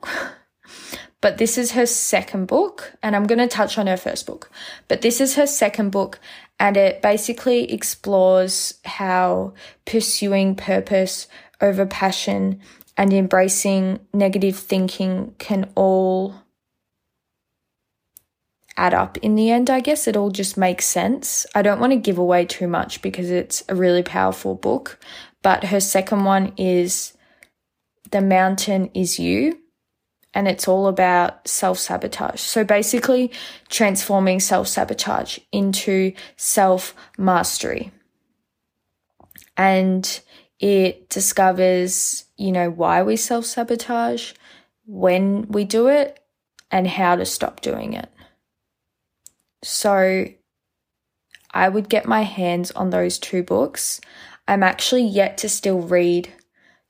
but 1.21 1.39
this 1.39 1.59
is 1.59 1.73
her 1.73 1.87
second 1.87 2.47
book, 2.47 2.97
and 3.03 3.17
I'm 3.17 3.27
going 3.27 3.39
to 3.39 3.49
touch 3.49 3.79
on 3.79 3.89
her 3.89 3.97
first 3.97 4.27
book. 4.27 4.51
But 4.87 5.03
this 5.03 5.21
is 5.21 5.35
her 5.35 5.47
second 5.47 5.91
book, 5.91 6.21
and 6.61 6.77
it 6.77 7.03
basically 7.03 7.73
explores 7.73 8.75
how 8.85 9.55
pursuing 9.85 10.55
purpose 10.55 11.27
over 11.61 11.85
passion 11.85 12.61
and 12.97 13.13
embracing 13.13 14.01
negative 14.13 14.57
thinking 14.57 15.35
can 15.39 15.71
all 15.75 16.35
add 18.77 18.95
up 18.95 19.17
in 19.19 19.35
the 19.35 19.51
end, 19.51 19.71
I 19.71 19.81
guess. 19.81 20.07
It 20.07 20.17
all 20.17 20.31
just 20.31 20.57
makes 20.57 20.85
sense. 20.85 21.47
I 21.55 21.63
don't 21.63 21.81
want 21.81 21.93
to 21.93 21.99
give 21.99 22.19
away 22.19 22.45
too 22.45 22.67
much 22.69 23.03
because 23.03 23.31
it's 23.31 23.63
a 23.69 23.75
really 23.75 24.03
powerful 24.03 24.55
book, 24.55 24.99
but 25.43 25.65
her 25.65 25.81
second 25.81 26.25
one 26.25 26.53
is 26.57 27.13
The 28.11 28.21
Mountain 28.21 28.91
Is 28.95 29.19
You. 29.19 29.61
And 30.37 30.49
it's 30.49 30.67
all 30.67 30.89
about 30.89 31.47
self 31.47 31.79
sabotage. 31.79 32.41
So 32.41 32.65
basically, 32.65 33.31
transforming 33.69 34.41
self 34.41 34.67
sabotage 34.67 35.39
into 35.53 36.13
self 36.37 36.93
mastery. 37.17 37.93
And 39.57 40.21
it 40.59 41.09
discovers, 41.09 42.24
you 42.37 42.53
know, 42.53 42.71
why 42.71 43.03
we 43.03 43.17
self 43.17 43.45
sabotage, 43.47 44.33
when 44.87 45.47
we 45.49 45.65
do 45.65 45.89
it, 45.89 46.21
and 46.71 46.87
how 46.87 47.17
to 47.17 47.25
stop 47.25 47.61
doing 47.61 47.93
it. 47.95 48.09
So 49.63 50.27
I 51.53 51.69
would 51.69 51.89
get 51.89 52.07
my 52.07 52.23
hands 52.23 52.71
on 52.73 52.91
those 52.91 53.19
two 53.19 53.43
books. 53.43 54.01
I'm 54.47 54.63
actually 54.63 55.05
yet 55.05 55.39
to 55.39 55.49
still 55.49 55.81
read 55.81 56.33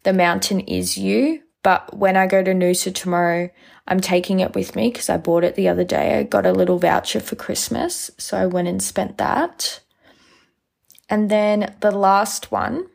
The 0.02 0.12
Mountain 0.12 0.60
Is 0.60 0.96
You, 0.96 1.42
but 1.62 1.96
when 1.96 2.16
I 2.16 2.26
go 2.26 2.42
to 2.42 2.52
Noosa 2.52 2.94
tomorrow, 2.94 3.50
I'm 3.86 4.00
taking 4.00 4.40
it 4.40 4.54
with 4.54 4.74
me 4.74 4.88
because 4.88 5.10
I 5.10 5.18
bought 5.18 5.44
it 5.44 5.54
the 5.54 5.68
other 5.68 5.84
day. 5.84 6.18
I 6.18 6.22
got 6.22 6.46
a 6.46 6.52
little 6.52 6.78
voucher 6.78 7.20
for 7.20 7.36
Christmas, 7.36 8.10
so 8.18 8.38
I 8.38 8.46
went 8.46 8.68
and 8.68 8.82
spent 8.82 9.18
that. 9.18 9.80
And 11.10 11.30
then 11.30 11.74
the 11.80 11.90
last 11.90 12.50
one 12.50 12.86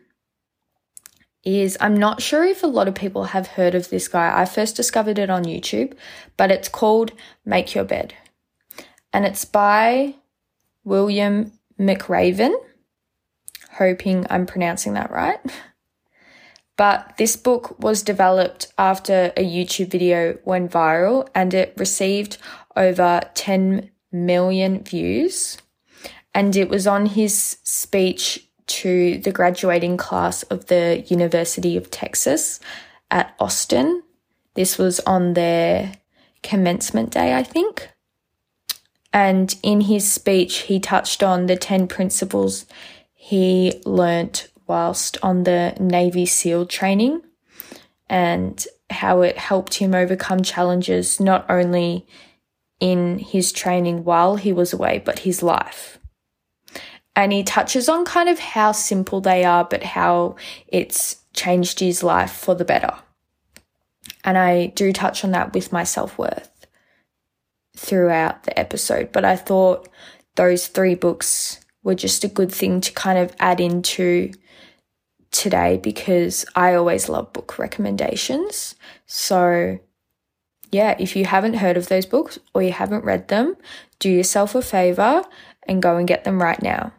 is 1.44 1.78
I'm 1.80 1.96
not 1.96 2.22
sure 2.22 2.44
if 2.44 2.64
a 2.64 2.68
lot 2.68 2.88
of 2.88 2.96
people 2.96 3.26
have 3.26 3.48
heard 3.48 3.76
of 3.76 3.90
this 3.90 4.08
guy. 4.08 4.32
I 4.40 4.46
first 4.46 4.76
discovered 4.76 5.18
it 5.18 5.30
on 5.30 5.46
YouTube, 5.46 5.94
but 6.38 6.52
it's 6.52 6.70
called 6.70 7.12
Make 7.46 7.74
Your 7.74 7.86
Bed 7.86 8.14
and 9.14 9.26
it's 9.26 9.46
by 9.46 10.16
William 10.84 11.54
McRaven. 11.80 12.54
Hoping 13.74 14.26
I'm 14.30 14.46
pronouncing 14.46 14.94
that 14.94 15.12
right. 15.12 15.40
But 16.78 17.16
this 17.18 17.36
book 17.36 17.78
was 17.84 18.04
developed 18.04 18.72
after 18.78 19.34
a 19.36 19.44
YouTube 19.44 19.92
video 19.92 20.38
went 20.46 20.72
viral 20.72 21.28
and 21.36 21.54
it 21.54 21.74
received 21.76 22.38
over 22.74 23.20
10 23.34 23.92
million 24.14 24.82
views. 24.82 25.58
And 26.34 26.56
it 26.56 26.70
was 26.70 26.88
on 26.88 27.08
his 27.08 27.58
speech 27.66 28.48
to 28.70 29.18
the 29.20 29.32
graduating 29.32 29.98
class 29.98 30.44
of 30.44 30.68
the 30.68 31.04
University 31.08 31.76
of 31.76 31.92
Texas 31.92 32.60
at 33.12 33.36
Austin. 33.40 34.04
This 34.54 34.78
was 34.78 35.00
on 35.02 35.34
their 35.34 35.94
commencement 36.44 37.12
day, 37.12 37.36
I 37.36 37.44
think. 37.44 37.90
And 39.12 39.56
in 39.64 39.82
his 39.82 40.12
speech, 40.12 40.60
he 40.60 40.80
touched 40.80 41.24
on 41.24 41.48
the 41.48 41.56
10 41.58 41.88
principles 41.88 42.66
he 43.14 43.82
learnt 43.86 44.50
whilst 44.68 45.18
on 45.22 45.44
the 45.44 45.76
Navy 45.80 46.26
SEAL 46.26 46.68
training 46.68 47.22
and 48.08 48.66
how 48.90 49.22
it 49.22 49.38
helped 49.38 49.76
him 49.76 49.94
overcome 49.94 50.42
challenges 50.44 51.20
not 51.20 51.46
only 51.50 52.08
in 52.80 53.20
his 53.20 53.52
training 53.52 54.04
while 54.04 54.36
he 54.36 54.54
was 54.54 54.74
away, 54.74 55.02
but 55.04 55.20
his 55.20 55.44
life. 55.44 55.99
And 57.16 57.34
he 57.34 57.44
touches 57.44 57.90
on 57.90 58.06
kind 58.06 58.30
of 58.30 58.40
how 58.40 58.72
simple 58.72 59.20
they 59.20 59.44
are, 59.44 59.66
but 59.66 59.84
how 59.84 60.36
it's 60.68 61.18
changed 61.34 61.80
his 61.80 62.04
life 62.04 62.32
for 62.32 62.56
the 62.56 62.66
better. 62.66 62.94
And 64.24 64.38
I 64.38 64.68
do 64.68 64.94
touch 64.94 65.24
on 65.24 65.32
that 65.32 65.54
with 65.54 65.72
my 65.72 65.84
self 65.84 66.18
worth 66.18 66.50
throughout 67.76 68.44
the 68.44 68.58
episode, 68.58 69.12
but 69.12 69.26
I 69.26 69.36
thought 69.36 69.88
those 70.36 70.68
three 70.68 70.96
books 70.96 71.60
were 71.84 71.96
just 71.96 72.24
a 72.24 72.28
good 72.28 72.52
thing 72.52 72.82
to 72.82 72.92
kind 72.92 73.18
of 73.18 73.36
add 73.40 73.60
into 73.60 74.32
today 75.32 75.78
because 75.78 76.46
I 76.56 76.74
always 76.74 77.10
love 77.10 77.34
book 77.34 77.58
recommendations. 77.58 78.76
So, 79.06 79.80
yeah, 80.72 80.96
if 81.00 81.16
you 81.16 81.26
haven't 81.26 81.56
heard 81.56 81.78
of 81.78 81.88
those 81.88 82.06
books 82.06 82.40
or 82.54 82.62
you 82.62 82.72
haven't 82.72 83.06
read 83.06 83.28
them, 83.28 83.56
do 84.00 84.10
yourself 84.10 84.56
a 84.56 84.62
favor 84.62 85.24
and 85.68 85.82
go 85.82 85.98
and 85.98 86.08
get 86.08 86.24
them 86.24 86.42
right 86.42 86.62
now. 86.62 86.94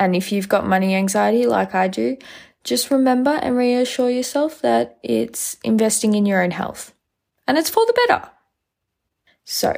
And 0.00 0.16
if 0.16 0.32
you've 0.32 0.48
got 0.48 0.66
money 0.66 0.96
anxiety 0.96 1.46
like 1.46 1.74
I 1.74 1.86
do, 1.86 2.16
just 2.64 2.90
remember 2.90 3.30
and 3.30 3.56
reassure 3.56 4.10
yourself 4.10 4.60
that 4.62 4.98
it's 5.02 5.56
investing 5.62 6.14
in 6.14 6.26
your 6.26 6.42
own 6.42 6.50
health 6.50 6.94
and 7.46 7.56
it's 7.56 7.70
for 7.70 7.86
the 7.86 7.92
better. 7.92 8.28
So, 9.44 9.76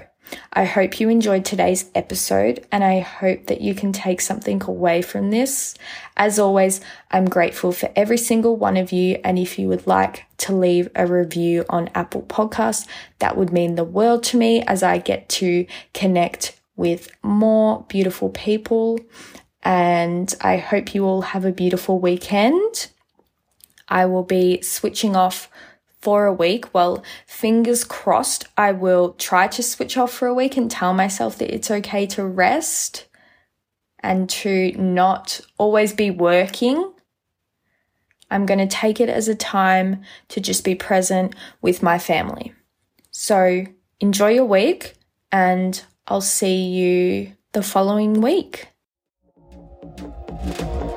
I 0.53 0.65
hope 0.65 1.01
you 1.01 1.09
enjoyed 1.09 1.45
today's 1.45 1.91
episode 1.95 2.67
and 2.71 2.85
I 2.85 3.01
hope 3.01 3.47
that 3.47 3.61
you 3.61 3.75
can 3.75 3.93
take 3.93 4.21
something 4.21 4.63
away 4.63 5.03
from 5.03 5.31
this. 5.31 5.75
As 6.17 6.39
always, 6.39 6.81
I'm 7.11 7.25
grateful 7.25 7.73
for 7.73 7.91
every 7.97 8.19
single 8.19 8.57
one 8.57 8.77
of 8.77 8.93
you. 8.93 9.19
And 9.25 9.39
if 9.39 9.59
you 9.59 9.69
would 9.69 9.87
like 9.87 10.25
to 10.39 10.55
leave 10.55 10.89
a 10.95 11.07
review 11.07 11.65
on 11.69 11.91
Apple 11.95 12.23
Podcasts, 12.23 12.87
that 13.19 13.37
would 13.37 13.53
mean 13.53 13.75
the 13.75 13.85
world 13.85 14.23
to 14.25 14.37
me 14.37 14.63
as 14.63 14.83
I 14.83 14.99
get 14.99 15.29
to 15.31 15.67
connect 15.93 16.59
with 16.77 17.11
more 17.23 17.85
beautiful 17.89 18.31
people. 18.31 18.99
And 19.63 20.35
I 20.41 20.57
hope 20.57 20.95
you 20.95 21.05
all 21.05 21.23
have 21.23 21.45
a 21.45 21.53
beautiful 21.53 21.99
weekend. 21.99 22.91
I 23.89 24.07
will 24.07 24.25
be 24.25 24.61
switching 24.63 25.15
off 25.15 25.49
for 26.01 26.27
a 26.27 26.33
week. 26.33 26.75
Well, 26.75 27.03
fingers 27.27 27.85
crossed, 27.85 28.47
I 28.57 28.73
will 28.73 29.13
try 29.13 29.47
to 29.49 29.63
switch 29.63 29.97
off 29.97 30.13
for 30.13 30.27
a 30.27 30.35
week 30.35 30.57
and 30.57 30.71
tell 30.71 30.93
myself 30.93 31.39
that 31.39 31.55
it's 31.55 31.71
okay 31.71 32.07
to 32.09 32.27
rest 32.27 33.07
and 34.01 34.29
to 34.29 34.73
not 34.73 35.41
always 35.59 35.93
be 35.93 36.11
working. 36.11 36.93
I'm 38.31 38.47
going 38.47 38.59
to 38.59 38.67
take 38.67 38.99
it 38.99 39.09
as 39.09 39.29
a 39.29 39.35
time 39.35 40.03
to 40.29 40.41
just 40.41 40.65
be 40.65 40.75
present 40.75 41.37
with 41.61 41.83
my 41.83 41.99
family. 41.99 42.53
So 43.13 43.65
enjoy 44.01 44.31
your 44.31 44.47
week 44.47 44.95
and 45.31 45.81
I'll 46.09 46.21
see 46.21 46.65
you 46.65 47.33
the 47.53 47.63
following 47.63 48.21
week. 48.21 48.72
Thank 49.83 50.01
you. 50.61 50.92